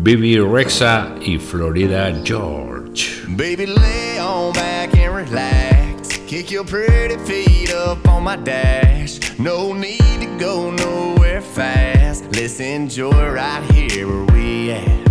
Bebe 0.04 0.36
Rexha 0.36 1.18
y 1.26 1.38
Florida 1.38 2.12
Georgia. 2.24 3.26
Baby, 3.38 3.68
lay 3.68 4.20
on 4.20 4.52
back 4.52 4.94
and 4.98 5.16
relax. 5.16 6.18
Kick 6.28 6.52
your 6.52 6.66
pretty 6.66 7.16
feet 7.20 7.74
up 7.74 8.06
on 8.06 8.24
my 8.24 8.36
dash. 8.36 9.40
No 9.40 9.72
need 9.72 10.20
to 10.20 10.38
go 10.38 10.72
nowhere 10.72 11.40
fast. 11.40 12.26
Let's 12.36 12.60
enjoy 12.60 13.32
right 13.32 13.64
here 13.72 14.10
where 14.10 14.26
we 14.36 14.72
at. 14.72 15.08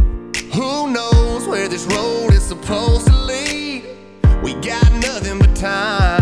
Who 0.53 0.91
knows 0.91 1.49
where 1.49 1.69
this 1.69 1.87
road 1.87 2.35
is 2.35 2.43
supposed 2.43 3.07
to 3.07 3.17
lead? 3.17 3.85
We 4.43 4.53
got 4.57 4.93
nothing 4.93 5.39
but 5.39 5.57
time. 5.57 6.22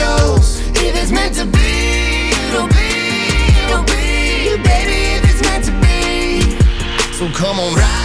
goes. 0.00 0.60
If 0.86 0.92
it's 1.00 1.12
meant 1.12 1.34
to 1.36 1.44
be, 1.44 2.32
it'll 2.48 2.68
be, 2.68 2.90
it'll 3.64 3.84
be. 3.84 4.56
Baby, 4.68 5.00
if 5.16 5.22
it's 5.30 5.42
meant 5.48 5.64
to 5.68 5.74
be. 5.84 6.56
So 7.18 7.28
come 7.36 7.60
on, 7.60 7.74
ride 7.74 7.99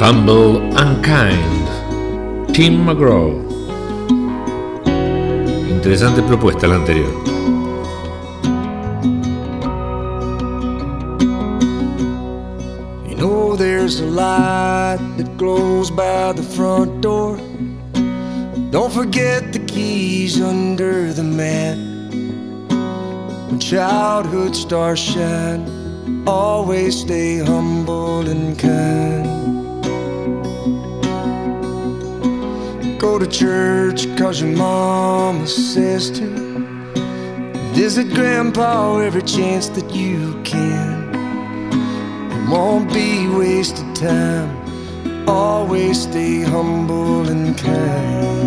Humble 0.00 0.62
and 0.78 1.04
Kind, 1.04 2.54
Tim 2.54 2.86
McGraw. 2.86 3.34
Interesante 5.68 6.22
propuesta 6.22 6.68
la 6.68 6.76
anterior. 6.76 7.10
You 13.08 13.16
know 13.16 13.56
there's 13.56 13.98
a 13.98 14.06
light 14.06 15.00
that 15.16 15.36
glows 15.36 15.90
by 15.90 16.32
the 16.32 16.44
front 16.44 17.00
door. 17.00 17.36
Don't 18.70 18.92
forget 18.92 19.52
the 19.52 19.58
keys 19.66 20.40
under 20.40 21.12
the 21.12 21.24
mat. 21.24 21.76
When 23.48 23.58
childhood 23.58 24.54
stars 24.54 25.00
shine, 25.00 25.66
always 26.24 27.00
stay 27.00 27.38
humble 27.38 28.28
and 28.28 28.56
kind. 28.56 29.27
To 33.18 33.26
church 33.26 34.06
cause 34.16 34.40
your 34.40 34.56
mama 34.56 35.44
says 35.48 36.08
to. 36.12 36.26
Visit 37.74 38.14
grandpa 38.14 38.98
every 38.98 39.22
chance 39.22 39.68
that 39.70 39.90
you 39.92 40.40
can. 40.44 41.10
It 42.30 42.48
won't 42.48 42.94
be 42.94 43.26
wasted 43.26 43.92
time. 43.96 45.28
Always 45.28 46.02
stay 46.02 46.42
humble 46.42 47.28
and 47.28 47.58
kind. 47.58 48.37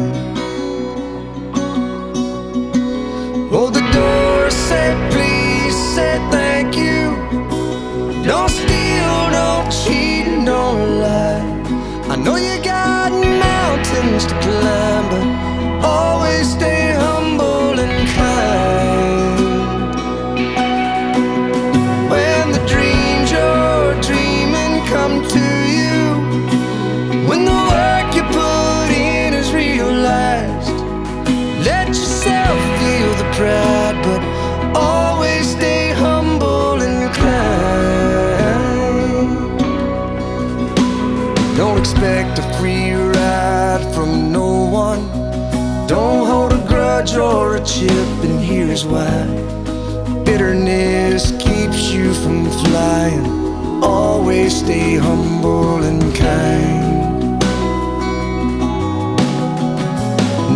Stay 54.64 54.96
humble 54.96 55.84
and 55.84 56.02
kind. 56.16 57.40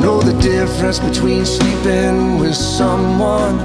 Know 0.01 0.21
the 0.21 0.37
difference 0.41 0.99
between 0.99 1.43
sleeping 1.45 2.37
with 2.37 2.55
someone 2.55 3.57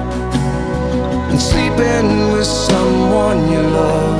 and 1.31 1.39
sleeping 1.41 2.33
with 2.33 2.47
someone 2.47 3.39
you 3.53 3.63
love. 3.81 4.17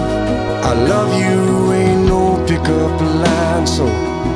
I 0.71 0.75
love 0.93 1.11
you 1.23 1.73
ain't 1.73 2.05
no 2.15 2.25
pickup 2.47 2.95
line, 3.25 3.67
so 3.67 3.87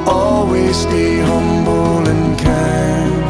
always 0.06 0.76
stay 0.86 1.18
humble 1.18 2.08
and 2.12 2.38
kind. 2.38 3.23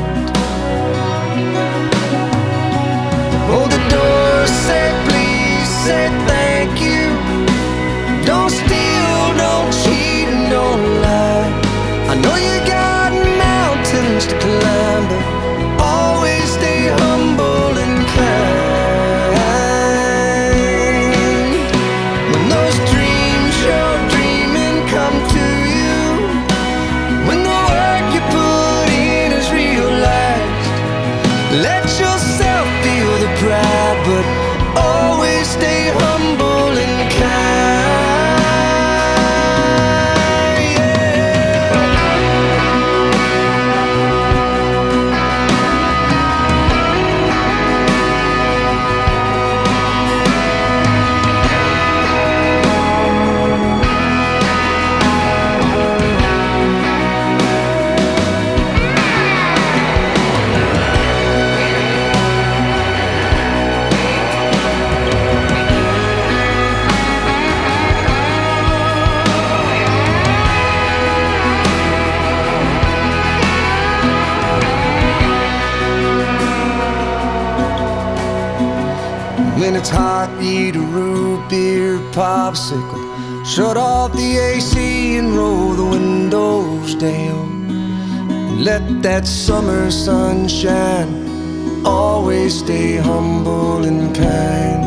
sunshine. 90.48 91.86
Always 91.86 92.58
stay 92.58 92.96
humble 92.96 93.84
in 93.84 94.12
pain. 94.12 94.80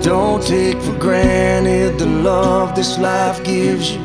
Don't 0.00 0.42
take 0.42 0.80
for 0.80 0.96
granted 0.98 1.98
the 1.98 2.06
love 2.06 2.74
this 2.74 2.98
life 2.98 3.42
gives 3.44 3.92
you. 3.92 4.00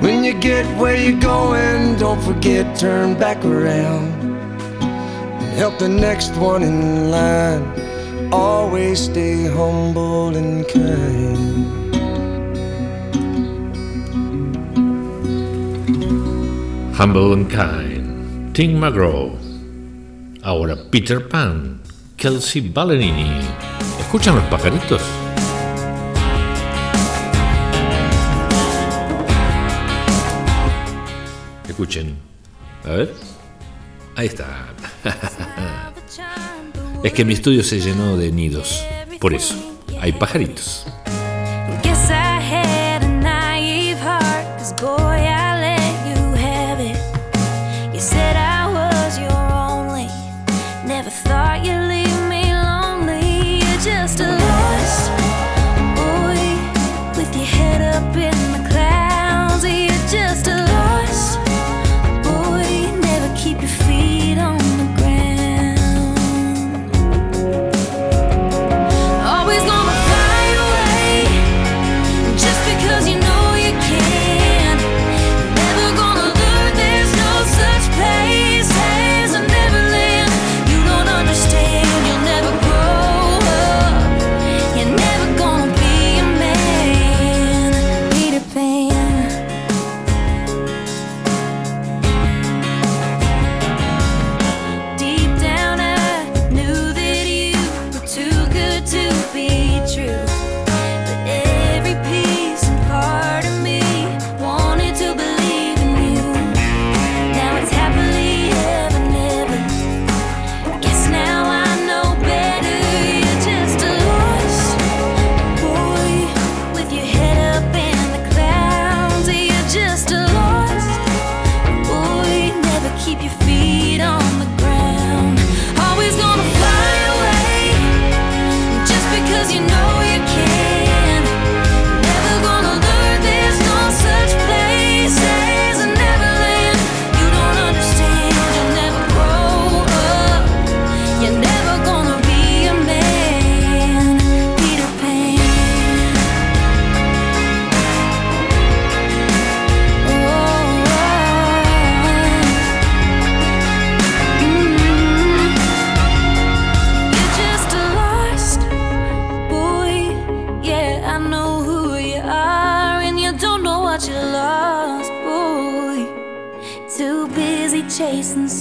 When 0.00 0.24
you 0.24 0.34
get 0.34 0.66
where 0.78 0.96
you're 0.96 1.20
going, 1.20 1.96
don't 1.96 2.20
forget 2.22 2.76
turn 2.76 3.18
back 3.18 3.44
around. 3.44 4.12
And 5.42 5.52
help 5.58 5.78
the 5.78 5.88
next 5.88 6.36
one 6.36 6.62
in 6.62 7.10
line. 7.10 7.64
Always 8.32 9.00
stay 9.00 9.46
humble 9.46 10.36
and 10.36 10.66
kind. 10.68 11.34
humble 16.94 17.32
and 17.32 17.50
kind. 17.50 17.83
Tim 18.54 18.78
McGraw. 18.78 19.36
Ahora 20.44 20.76
Peter 20.88 21.28
Pan, 21.28 21.80
Kelsey 22.16 22.60
Ballerini. 22.68 23.32
¿Escuchan 23.98 24.36
los 24.36 24.44
pajaritos? 24.44 25.02
Escuchen. 31.68 32.16
A 32.84 32.90
ver. 32.90 33.12
Ahí 34.14 34.26
está. 34.28 34.68
Es 37.02 37.12
que 37.12 37.24
mi 37.24 37.34
estudio 37.34 37.64
se 37.64 37.80
llenó 37.80 38.16
de 38.16 38.30
nidos. 38.30 38.82
Por 39.20 39.34
eso, 39.34 39.56
hay 40.00 40.12
pajaritos. 40.12 40.86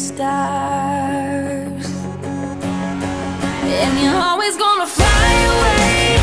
stars. 0.04 1.86
And 3.64 3.94
you're 4.04 4.22
always 4.22 4.58
gonna 4.58 4.86
fly 4.86 5.32
away 5.54 6.18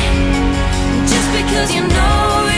just 1.09 1.29
because 1.33 1.75
you 1.75 1.89
know. 1.89 2.50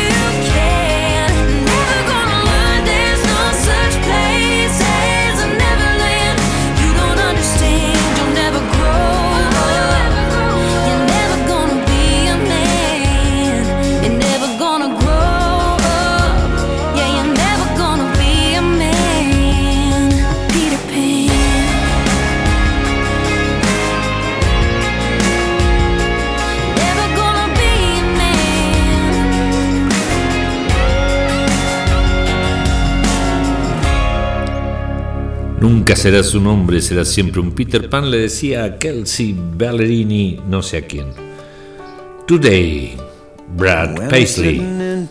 Nunca 35.83 35.97
serás 35.97 36.33
un 36.33 36.47
hombre, 36.47 36.81
serás 36.81 37.09
siempre 37.09 37.41
un 37.41 37.51
Peter 37.51 37.91
Pan, 37.91 38.09
le 38.09 38.19
decía 38.19 38.63
a 38.63 38.79
Kelsey 38.79 39.35
Ballerini, 39.37 40.41
no 40.47 40.63
sé 40.63 40.77
a 40.77 40.87
quién. 40.87 41.07
Today, 42.29 42.97
Brad 43.57 44.09
Paisley. 44.09 44.61
in. 44.61 45.09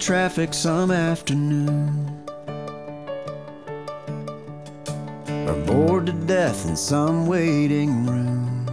Or 5.45 5.55
bored 5.65 6.05
to 6.05 6.13
death 6.25 6.65
in 6.65 6.77
some 6.77 7.27
waiting 7.27 8.05
room. 8.05 8.65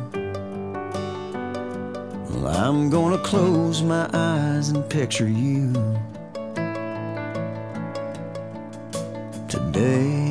Well, 2.30 2.46
I'm 2.46 2.90
gonna 2.90 3.18
close 3.18 3.82
my 3.82 4.08
eyes 4.12 4.68
and 4.68 4.88
picture 4.88 5.28
you 5.28 5.72
today. 9.48 10.27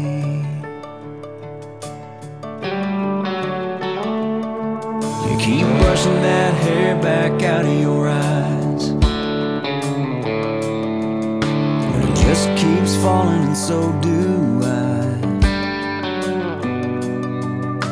falling, 13.08 13.44
and 13.44 13.58
so 13.58 13.80
do 14.02 14.20
I. 14.64 15.06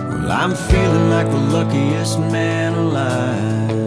Well, 0.10 0.32
I'm 0.44 0.54
feeling 0.70 1.10
like 1.10 1.28
the 1.36 1.44
luckiest 1.56 2.20
man 2.20 2.74
alive. 2.74 3.85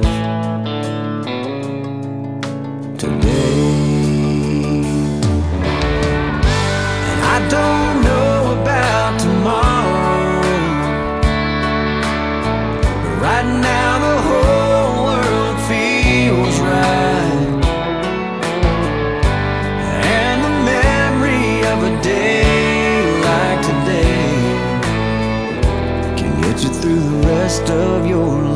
of 27.66 28.06
your 28.06 28.26
life. 28.26 28.47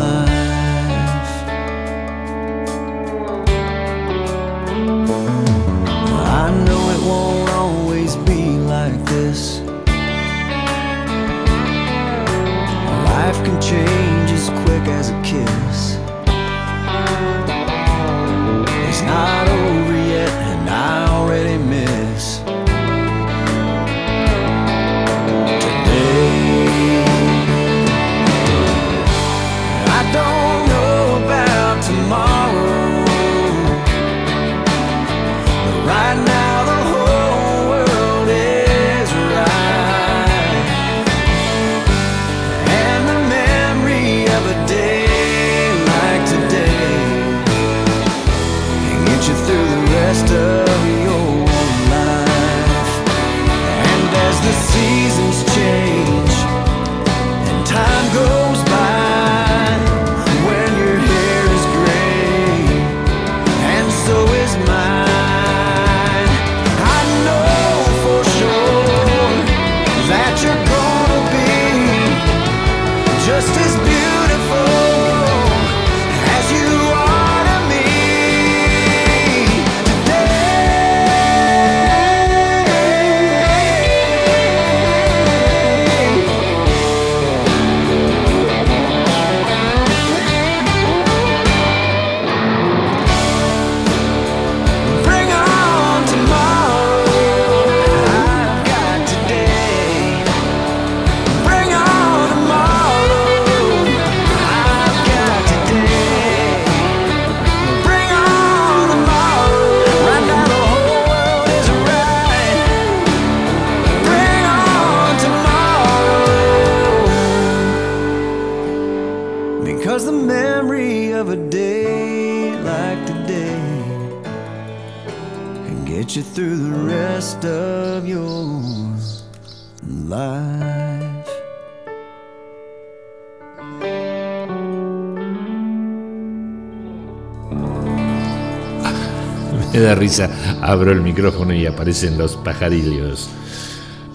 Me 139.72 139.80
da 139.80 139.94
risa, 139.94 140.28
abro 140.60 140.92
el 140.92 141.00
micrófono 141.00 141.54
y 141.54 141.64
aparecen 141.64 142.18
los 142.18 142.36
pajarillos. 142.36 143.30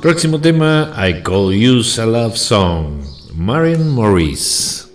Próximo 0.01 0.39
tema, 0.39 0.93
I 0.95 1.23
Call 1.23 1.51
You 1.51 1.81
a 1.99 2.05
Love 2.05 2.37
Song, 2.37 3.01
Marion 3.33 3.89
Morris. 3.89 4.87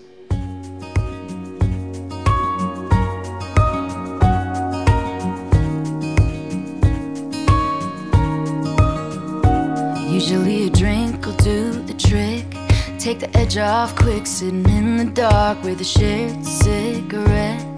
Usually 10.08 10.68
a 10.68 10.70
drink 10.70 11.26
will 11.26 11.34
do 11.38 11.72
the 11.86 11.94
trick. 11.94 12.46
Take 13.00 13.18
the 13.18 13.36
edge 13.36 13.58
off 13.58 13.96
quick, 13.96 14.28
sitting 14.28 14.64
in 14.68 14.96
the 14.96 15.06
dark 15.12 15.60
with 15.64 15.80
a 15.80 15.84
shared 15.84 16.46
cigarette. 16.46 17.71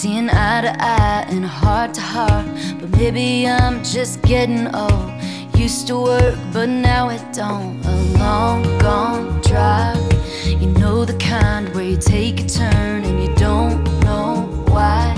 Seeing 0.00 0.30
eye 0.30 0.60
to 0.60 0.76
eye 0.80 1.26
and 1.28 1.44
heart 1.44 1.92
to 1.94 2.00
heart. 2.00 2.46
But 2.78 2.90
maybe 2.90 3.48
I'm 3.48 3.82
just 3.82 4.22
getting 4.22 4.72
old. 4.72 5.10
Used 5.56 5.88
to 5.88 5.98
work, 5.98 6.38
but 6.52 6.68
now 6.68 7.08
it 7.08 7.20
don't. 7.32 7.84
A 7.84 7.96
long 8.16 8.62
gone 8.78 9.40
drive. 9.40 9.98
You 10.46 10.68
know 10.68 11.04
the 11.04 11.14
kind 11.14 11.74
where 11.74 11.82
you 11.82 11.96
take 11.96 12.38
a 12.42 12.46
turn 12.46 13.02
and 13.02 13.20
you 13.20 13.34
don't 13.34 13.82
know 14.04 14.46
why. 14.68 15.16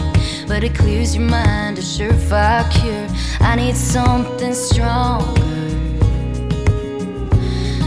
But 0.49 0.65
it 0.65 0.75
clears 0.75 1.15
your 1.15 1.29
mind, 1.29 1.77
a 1.77 1.83
surefire 1.83 2.65
cure. 2.73 3.07
I 3.41 3.57
need 3.57 3.77
something 3.77 4.55
stronger 4.55 5.27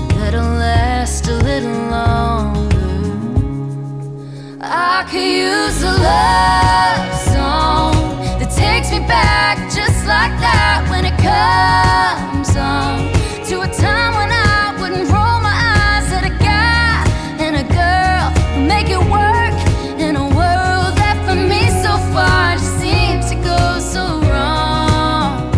that'll 0.09 0.43
last 0.43 1.27
a 1.27 1.37
little 1.37 1.89
longer. 1.89 2.72
I 4.75 5.05
could 5.05 5.21
use 5.21 5.83
a 5.83 5.93
love 5.93 7.13
song 7.29 7.93
that 8.39 8.49
takes 8.49 8.89
me 8.89 9.05
back 9.05 9.59
just 9.69 10.07
like 10.07 10.33
that 10.41 10.81
when 10.89 11.05
it 11.05 11.13
comes 11.21 12.57
on 12.57 13.05
to 13.45 13.61
a 13.61 13.69
time 13.69 14.15
when 14.17 14.31
I 14.33 14.73
wouldn't 14.81 15.11
roll 15.13 15.37
my 15.45 15.53
eyes 15.53 16.09
at 16.11 16.25
a 16.25 16.33
guy 16.41 17.05
and 17.37 17.53
a 17.61 17.65
girl 17.69 18.33
who 18.55 18.65
make 18.65 18.89
it 18.89 18.97
work 19.13 19.53
in 20.01 20.15
a 20.15 20.25
world 20.25 20.97
that 20.97 21.21
for 21.29 21.37
me 21.37 21.69
so 21.85 21.93
far 22.11 22.57
just 22.57 22.79
seems 22.81 23.29
to 23.29 23.35
go 23.45 23.77
so 23.77 24.25
wrong. 24.25 25.53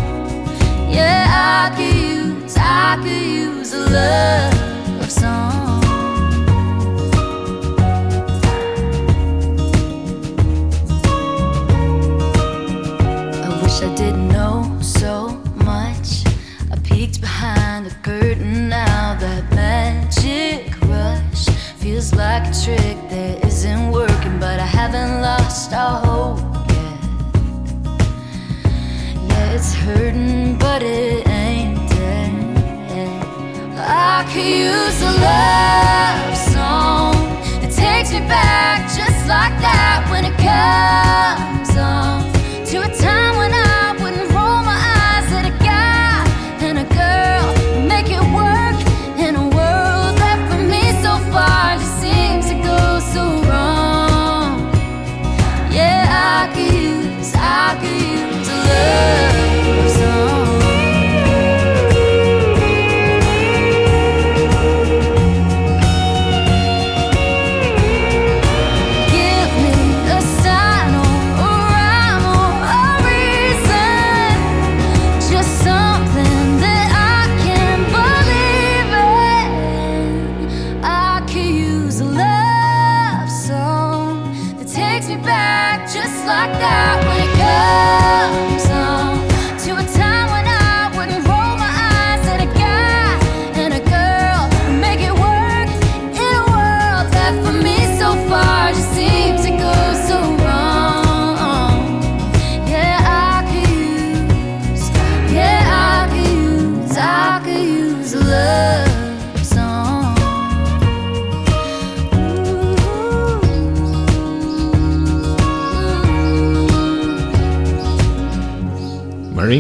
Yeah, 0.92 1.24
I 1.32 1.72
could 1.74 1.96
use, 1.96 2.58
I 2.60 3.00
could 3.02 3.22
use 3.24 3.72
a 3.72 3.80
love 3.80 4.55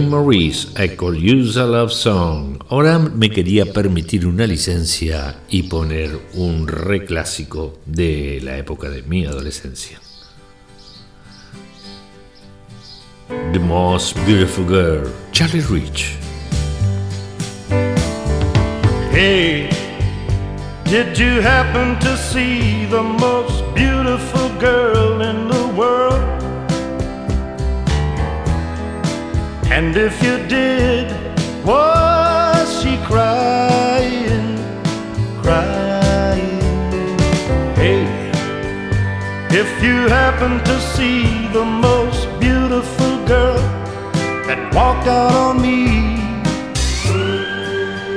Morris, 0.09 0.73
I 0.77 0.95
Call 0.95 1.15
You 1.15 1.43
a 1.59 1.65
Love 1.65 1.91
Song. 1.91 2.59
Ahora 2.69 2.99
me 2.99 3.29
quería 3.29 3.71
permitir 3.71 4.25
una 4.25 4.45
licencia 4.45 5.35
y 5.49 5.63
poner 5.63 6.19
un 6.33 6.67
reclásico 6.67 7.79
de 7.85 8.39
la 8.41 8.57
época 8.57 8.89
de 8.89 9.03
mi 9.03 9.25
adolescencia. 9.25 9.99
The 13.27 13.59
Most 13.59 14.15
Beautiful 14.25 14.65
Girl, 14.65 15.11
Charlie 15.31 15.61
Rich. 15.61 16.17
Hey, 19.11 19.69
did 20.85 21.17
you 21.17 21.41
happen 21.41 21.97
to 21.99 22.17
see 22.17 22.85
the 22.85 23.03
most 23.03 23.63
beautiful 23.73 24.49
girl 24.59 25.21
in 25.21 25.47
the 25.47 25.67
world? 25.77 26.34
And 29.77 29.97
if 29.97 30.23
you 30.23 30.37
did, 30.47 31.11
was 31.65 32.81
she 32.81 32.95
crying, 33.03 34.55
crying? 35.43 37.19
Hey, 37.75 38.05
if 39.51 39.69
you 39.83 40.07
happen 40.07 40.63
to 40.63 40.79
see 40.79 41.49
the 41.49 41.65
most 41.65 42.21
beautiful 42.39 43.13
girl 43.25 43.59
that 44.47 44.73
walked 44.73 45.07
out 45.07 45.35
on 45.35 45.61
me, 45.61 45.83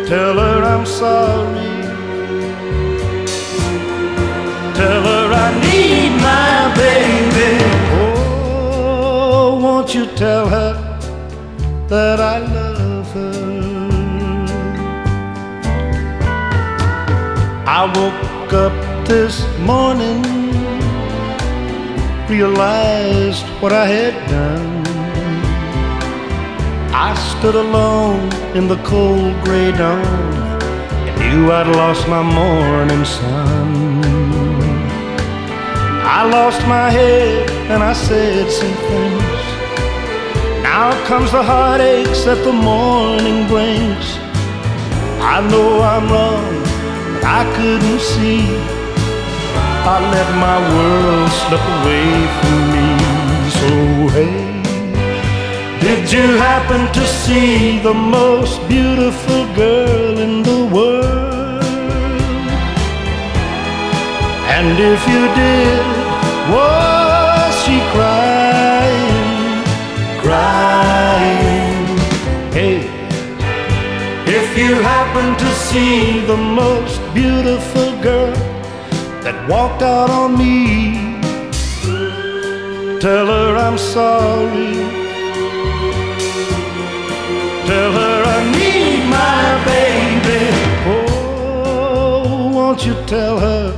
tell 0.07 0.39
her 0.39 0.63
I'm 0.63 0.87
sorry. 0.87 1.73
Tell 4.79 5.03
her 5.11 5.27
I 5.47 5.49
need 5.67 6.13
my 6.31 6.73
baby. 6.85 7.53
Oh, 7.99 9.59
won't 9.61 9.93
you 9.93 10.07
tell 10.15 10.49
her 10.49 10.88
that 11.89 12.21
I 12.21 12.39
love 12.39 13.11
her? 13.13 13.49
I 17.67 17.85
woke 17.97 18.53
up 18.53 19.07
this 19.07 19.41
morning, 19.61 20.23
realized 22.29 23.47
what 23.61 23.73
I 23.73 23.87
had 23.87 24.15
done. 24.29 24.87
I 26.93 27.15
stood 27.15 27.55
alone 27.55 28.33
in 28.55 28.69
the 28.69 28.77
cold 28.85 29.35
gray 29.45 29.73
dawn 29.73 30.05
and 31.09 31.19
knew 31.21 31.51
I'd 31.51 31.69
lost 31.69 32.07
my 32.09 32.23
morning 32.23 33.05
sun. 33.05 34.05
I 36.05 36.29
lost 36.29 36.61
my 36.67 36.91
head 36.91 37.51
and 37.71 37.83
I 37.83 37.93
said 37.95 38.51
some 38.51 38.75
things. 38.89 39.38
Now 40.79 40.93
comes 41.09 41.33
the 41.33 41.43
heartaches 41.43 42.25
that 42.25 42.41
the 42.49 42.53
morning 42.53 43.49
brings. 43.53 44.07
I 45.35 45.37
know 45.51 45.71
I'm 45.93 46.07
wrong, 46.15 46.55
but 47.13 47.25
I 47.41 47.43
couldn't 47.57 48.03
see. 48.13 48.47
I 49.93 49.97
let 50.15 50.29
my 50.47 50.59
world 50.75 51.31
slip 51.43 51.65
away 51.79 52.11
from 52.39 52.59
me. 52.75 52.89
So 53.59 53.71
hey, 54.15 54.39
did 55.83 56.03
you 56.15 56.27
happen 56.49 56.83
to 56.99 57.05
see 57.23 57.81
the 57.81 57.97
most 58.19 58.57
beautiful 58.69 59.43
girl 59.57 60.15
in 60.27 60.45
the 60.45 60.61
world? 60.77 61.65
And 64.55 64.79
if 64.93 65.01
you 65.13 65.23
did, 65.43 65.98
you 75.19 75.25
happen 75.25 75.47
to 75.47 75.55
see 75.55 76.21
the 76.27 76.37
most 76.37 77.01
beautiful 77.15 77.91
girl 78.03 78.35
that 79.25 79.49
walked 79.49 79.83
out 79.83 80.11
on 80.11 80.37
me, 80.39 81.21
tell 83.01 83.27
her 83.27 83.57
I'm 83.57 83.79
sorry. 83.79 84.75
Tell 87.67 87.93
her 88.01 88.19
I 88.37 88.41
need 88.59 89.01
my 89.19 89.43
baby. 89.73 90.45
Oh, 90.95 92.51
won't 92.55 92.87
you 92.87 92.95
tell 93.07 93.39
her 93.39 93.73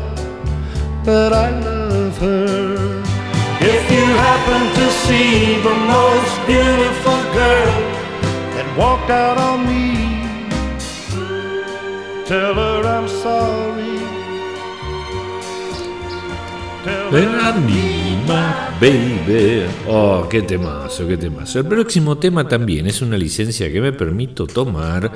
that 1.05 1.32
I 1.32 1.51
love 1.61 2.18
her? 2.18 3.03
If 3.61 3.91
you 3.91 4.05
happen 4.26 4.62
to 4.78 4.86
see 5.05 5.61
the 5.68 5.76
most 5.95 6.32
beautiful 6.47 7.20
girl 7.41 7.74
that 8.55 8.66
walked 8.78 9.11
out 9.11 9.38
on 9.38 9.66
me, 9.66 9.89
tell 12.31 12.55
her 12.55 12.87
I'm 12.87 13.09
sorry. 13.09 13.99
My 18.28 18.78
Baby. 18.81 19.66
Oh, 19.89 20.28
qué 20.31 20.43
temazo, 20.43 21.09
qué 21.09 21.16
temazo. 21.16 21.59
El 21.59 21.66
próximo 21.66 22.18
tema 22.18 22.47
también 22.47 22.87
es 22.87 23.03
una 23.03 23.16
licencia 23.16 23.70
que 23.72 23.81
me 23.81 23.93
permito 23.93 24.47
tomar 24.47 25.11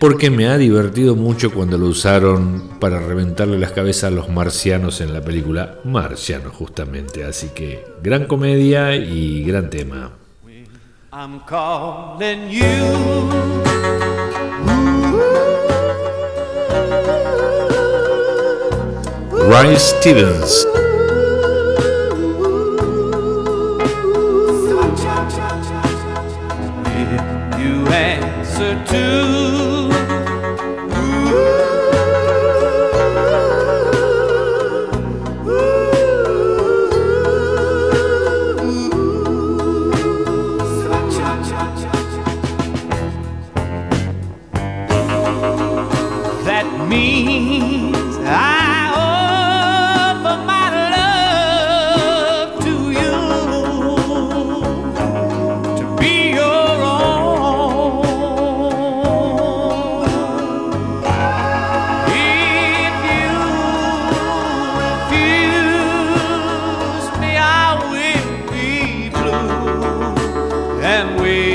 porque 0.00 0.30
me 0.30 0.48
ha 0.48 0.56
divertido 0.56 1.14
mucho 1.14 1.52
cuando 1.52 1.76
lo 1.76 1.86
usaron 1.88 2.78
para 2.80 2.98
reventarle 2.98 3.58
las 3.58 3.72
cabezas 3.72 4.04
a 4.04 4.10
los 4.10 4.30
marcianos 4.30 5.02
en 5.02 5.12
la 5.12 5.20
película 5.20 5.80
Marciano, 5.84 6.48
justamente. 6.48 7.24
Así 7.24 7.50
que 7.50 7.84
gran 8.02 8.24
comedia 8.24 8.96
y 8.96 9.44
gran 9.44 9.68
tema. 9.68 10.12
I'm 11.12 11.40
calling 11.46 12.48
you. 12.48 14.07
Ray 19.48 19.78
Stevens. 19.78 20.77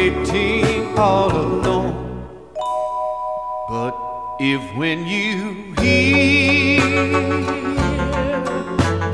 Waiting 0.04 0.97
all 0.97 1.32
alone. 1.32 2.28
But 3.70 3.95
if 4.39 4.62
when 4.78 5.08
you 5.08 5.74
hear 5.80 6.82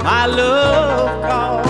my 0.04 0.26
love 0.26 1.22
call 1.30 1.68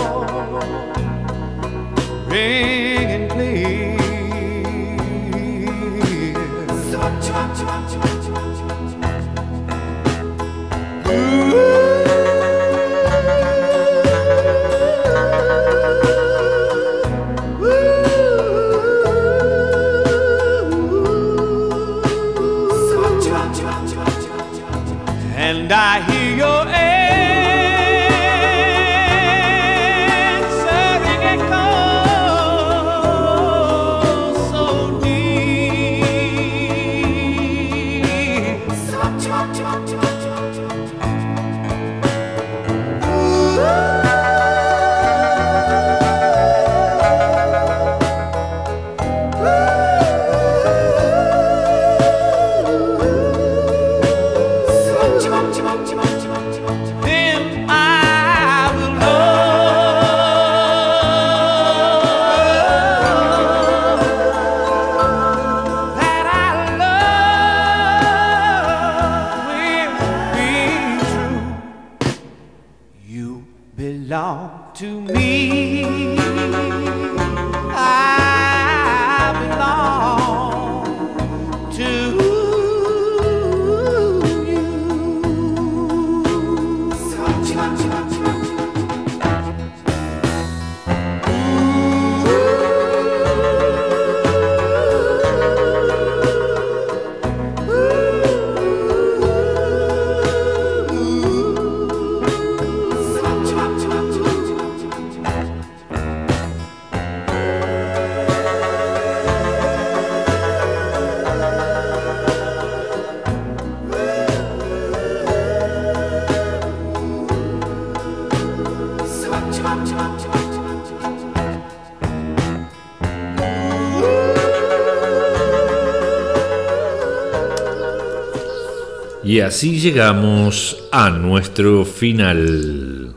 Y 129.39 129.41
así 129.41 129.79
llegamos 129.79 130.75
a 130.91 131.09
nuestro 131.11 131.85
final. 131.85 133.15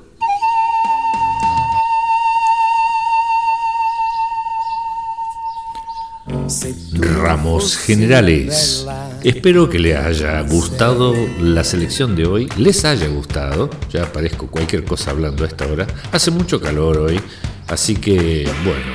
Ramos 6.93 7.77
Generales. 7.77 8.87
Espero 9.25 9.69
que 9.69 9.81
les 9.81 9.97
haya 9.97 10.41
gustado 10.43 11.13
la 11.41 11.65
selección 11.65 12.15
de 12.15 12.27
hoy, 12.27 12.49
les 12.57 12.85
haya 12.85 13.09
gustado, 13.09 13.69
ya 13.91 14.13
parezco 14.13 14.47
cualquier 14.47 14.85
cosa 14.85 15.11
hablando 15.11 15.43
a 15.43 15.49
esta 15.49 15.67
hora, 15.67 15.89
hace 16.13 16.31
mucho 16.31 16.61
calor 16.61 16.99
hoy, 16.99 17.21
así 17.67 17.97
que 17.97 18.49
bueno, 18.65 18.95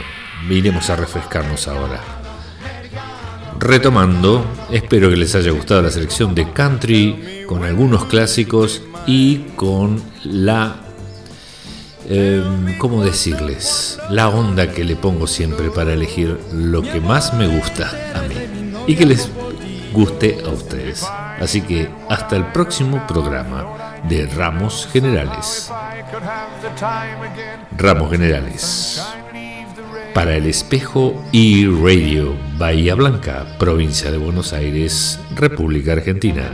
iremos 0.50 0.90
a 0.90 0.96
refrescarnos 0.96 1.68
ahora. 1.68 2.17
Retomando, 3.68 4.46
espero 4.72 5.10
que 5.10 5.18
les 5.18 5.36
haya 5.36 5.52
gustado 5.52 5.82
la 5.82 5.92
selección 5.92 6.34
de 6.34 6.52
country 6.52 7.44
con 7.48 7.64
algunos 7.64 8.06
clásicos 8.06 8.82
y 9.06 9.40
con 9.56 10.02
la 10.24 10.88
Em, 12.10 12.78
¿cómo 12.78 13.04
decirles? 13.04 14.00
La 14.10 14.30
onda 14.30 14.72
que 14.72 14.86
le 14.86 14.96
pongo 14.96 15.28
siempre 15.28 15.70
para 15.70 15.92
elegir 15.92 16.40
lo 16.54 16.82
que 16.82 17.02
más 17.02 17.34
me 17.34 17.48
gusta 17.48 17.92
a 18.16 18.22
mí 18.22 18.36
y 18.88 18.96
que 18.96 19.06
les 19.06 19.30
guste 19.92 20.38
a 20.46 20.50
ustedes. 20.50 21.06
Así 21.42 21.62
que 21.62 21.90
hasta 22.10 22.38
el 22.38 22.46
próximo 22.54 23.06
programa 23.08 24.00
de 24.08 24.26
Ramos 24.28 24.88
Generales. 24.90 25.70
Ramos 27.78 28.10
Generales. 28.10 28.97
Para 30.14 30.36
el 30.36 30.48
espejo 30.48 31.24
y 31.32 31.68
radio 31.68 32.36
Bahía 32.58 32.96
Blanca, 32.96 33.46
provincia 33.60 34.10
de 34.10 34.18
Buenos 34.18 34.54
Aires, 34.54 35.20
República 35.36 35.94
Argentina. 35.94 36.52